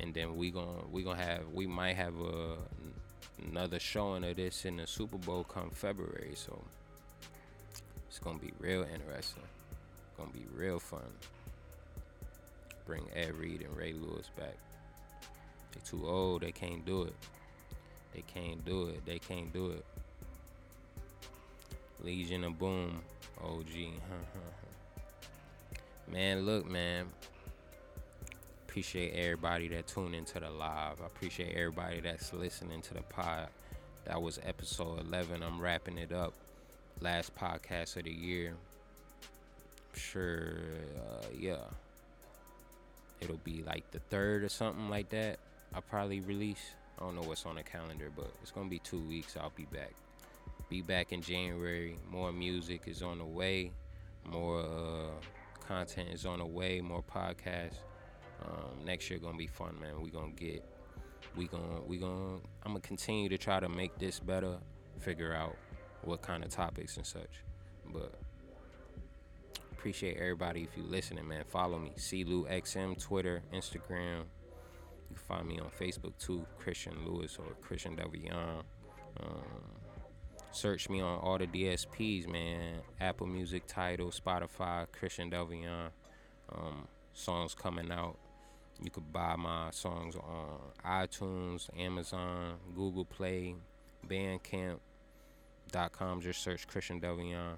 and 0.00 0.14
then 0.14 0.36
we 0.36 0.50
going 0.50 0.66
to 0.66 0.86
we 0.90 1.02
going 1.02 1.18
to 1.18 1.24
have 1.24 1.42
we 1.52 1.66
might 1.66 1.96
have 1.96 2.14
a 2.20 2.56
another 3.50 3.78
showing 3.78 4.24
of 4.24 4.36
this 4.36 4.64
in 4.64 4.76
the 4.76 4.86
Super 4.86 5.16
Bowl 5.18 5.44
come 5.44 5.70
February, 5.70 6.32
so 6.34 6.62
it's 8.18 8.26
to 8.26 8.44
be 8.44 8.52
real 8.58 8.84
interesting. 8.92 9.42
To 10.16 10.26
be 10.32 10.44
real 10.56 10.80
fun. 10.80 11.00
Bring 12.84 13.04
Ed 13.14 13.34
Reed 13.34 13.62
and 13.62 13.76
Ray 13.76 13.92
Lewis 13.92 14.30
back. 14.36 14.56
They 15.72 15.80
too 15.88 16.08
old, 16.08 16.42
they 16.42 16.50
can't 16.50 16.84
do 16.84 17.02
it. 17.02 17.14
They 18.14 18.22
can't 18.22 18.64
do 18.64 18.88
it. 18.88 19.04
They 19.06 19.18
can't 19.18 19.52
do 19.52 19.70
it. 19.70 19.84
Legion 22.02 22.44
of 22.44 22.58
Boom, 22.58 23.00
OG. 23.42 23.66
man, 26.10 26.44
look, 26.44 26.66
man. 26.66 27.06
Appreciate 28.66 29.12
everybody 29.12 29.68
that 29.68 29.86
tuned 29.86 30.14
into 30.14 30.40
the 30.40 30.50
live. 30.50 31.00
I 31.02 31.06
appreciate 31.06 31.54
everybody 31.54 32.00
that's 32.00 32.32
listening 32.32 32.82
to 32.82 32.94
the 32.94 33.02
pod. 33.02 33.48
That 34.06 34.20
was 34.20 34.40
episode 34.44 35.00
11. 35.06 35.42
I'm 35.42 35.60
wrapping 35.60 35.98
it 35.98 36.12
up. 36.12 36.34
Last 37.00 37.34
podcast 37.36 37.96
of 37.96 38.04
the 38.04 38.10
year. 38.10 38.54
Sure, 39.94 40.54
uh, 40.98 41.26
yeah. 41.38 41.58
It'll 43.20 43.36
be 43.38 43.62
like 43.64 43.88
the 43.92 44.00
third 44.00 44.42
or 44.42 44.48
something 44.48 44.88
like 44.88 45.08
that. 45.10 45.38
I'll 45.74 45.82
probably 45.82 46.20
release. 46.20 46.74
I 46.98 47.04
don't 47.04 47.14
know 47.14 47.22
what's 47.22 47.46
on 47.46 47.54
the 47.54 47.62
calendar, 47.62 48.10
but 48.14 48.30
it's 48.42 48.50
gonna 48.50 48.68
be 48.68 48.80
two 48.80 49.00
weeks. 49.00 49.36
I'll 49.36 49.52
be 49.54 49.66
back. 49.66 49.92
Be 50.68 50.82
back 50.82 51.12
in 51.12 51.22
January. 51.22 51.96
More 52.10 52.32
music 52.32 52.82
is 52.86 53.02
on 53.02 53.18
the 53.18 53.24
way. 53.24 53.70
More 54.24 54.60
uh, 54.60 55.64
content 55.66 56.08
is 56.12 56.26
on 56.26 56.40
the 56.40 56.46
way. 56.46 56.80
More 56.80 57.02
podcasts. 57.02 57.78
Um, 58.44 58.84
next 58.84 59.08
year 59.08 59.18
gonna 59.20 59.38
be 59.38 59.46
fun, 59.46 59.78
man. 59.80 60.00
We 60.02 60.10
gonna 60.10 60.32
get. 60.32 60.64
We 61.36 61.46
gonna. 61.46 61.80
We 61.86 61.98
gonna. 61.98 62.38
I'm 62.64 62.72
gonna 62.72 62.80
continue 62.80 63.28
to 63.28 63.38
try 63.38 63.60
to 63.60 63.68
make 63.68 63.98
this 63.98 64.18
better. 64.18 64.56
Figure 65.00 65.32
out 65.32 65.56
what 66.02 66.22
kind 66.22 66.44
of 66.44 66.50
topics 66.50 66.96
and 66.96 67.06
such. 67.06 67.42
But 67.92 68.12
appreciate 69.72 70.16
everybody 70.16 70.62
if 70.62 70.76
you 70.76 70.82
listening, 70.82 71.26
man. 71.28 71.44
Follow 71.48 71.78
me, 71.78 71.92
CLewXM, 71.96 73.00
Twitter, 73.00 73.42
Instagram. 73.52 74.24
You 75.10 75.16
can 75.16 75.24
find 75.28 75.48
me 75.48 75.58
on 75.60 75.70
Facebook 75.80 76.12
too, 76.18 76.44
Christian 76.58 76.94
Lewis 77.06 77.38
or 77.38 77.54
Christian 77.60 77.96
Delvion. 77.96 78.62
Um, 79.20 79.42
search 80.50 80.88
me 80.88 81.00
on 81.00 81.18
all 81.20 81.38
the 81.38 81.46
DSPs, 81.46 82.28
man. 82.28 82.80
Apple 83.00 83.26
Music, 83.26 83.62
Tidal, 83.66 84.10
Spotify, 84.10 84.86
Christian 84.92 85.30
Delvion. 85.30 85.90
Um, 86.52 86.88
songs 87.12 87.54
coming 87.54 87.90
out. 87.90 88.16
You 88.82 88.90
could 88.90 89.12
buy 89.12 89.36
my 89.36 89.70
songs 89.70 90.14
on 90.16 90.58
iTunes, 90.84 91.68
Amazon, 91.76 92.54
Google 92.76 93.04
Play, 93.04 93.56
Bandcamp.com. 95.68 96.20
Just 96.20 96.42
search 96.42 96.66
Christian 96.66 97.00
Delvion, 97.00 97.56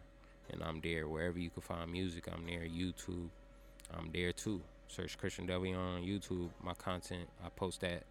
and 0.51 0.63
I'm 0.63 0.81
there. 0.81 1.09
Wherever 1.09 1.39
you 1.39 1.51
can 1.51 1.63
find 1.63 1.91
music, 1.91 2.29
I'm 2.33 2.47
there. 2.47 2.63
YouTube, 2.63 3.29
I'm 3.97 4.11
there 4.13 4.33
too. 4.33 4.61
Search 4.89 5.17
Christian 5.19 5.47
W 5.47 5.75
on 5.75 6.03
YouTube. 6.03 6.51
My 6.63 6.75
content, 6.75 7.29
I 7.45 7.49
post 7.51 7.81
that. 7.83 8.03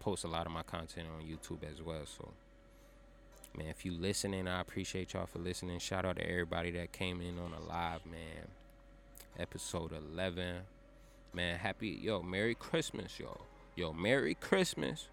Post 0.00 0.24
a 0.24 0.28
lot 0.28 0.46
of 0.46 0.52
my 0.52 0.62
content 0.62 1.06
on 1.16 1.24
YouTube 1.24 1.60
as 1.70 1.82
well. 1.82 2.04
So, 2.04 2.30
man, 3.56 3.68
if 3.68 3.84
you 3.84 3.92
listening, 3.92 4.46
I 4.46 4.60
appreciate 4.60 5.12
y'all 5.12 5.26
for 5.26 5.38
listening. 5.38 5.78
Shout 5.78 6.04
out 6.04 6.16
to 6.16 6.28
everybody 6.28 6.70
that 6.72 6.92
came 6.92 7.20
in 7.20 7.38
on 7.38 7.52
a 7.52 7.60
live, 7.60 8.04
man. 8.06 8.48
Episode 9.38 9.92
11. 9.92 10.56
Man, 11.32 11.58
happy, 11.58 11.98
yo, 12.00 12.22
Merry 12.22 12.54
Christmas, 12.54 13.18
yo. 13.20 13.38
Yo, 13.76 13.92
Merry 13.92 14.34
Christmas. 14.34 15.08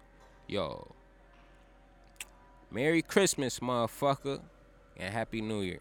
Yo. 0.48 0.95
Merry 2.70 3.02
Christmas, 3.02 3.60
motherfucker. 3.60 4.40
And 4.96 5.12
Happy 5.12 5.40
New 5.40 5.60
Year. 5.60 5.80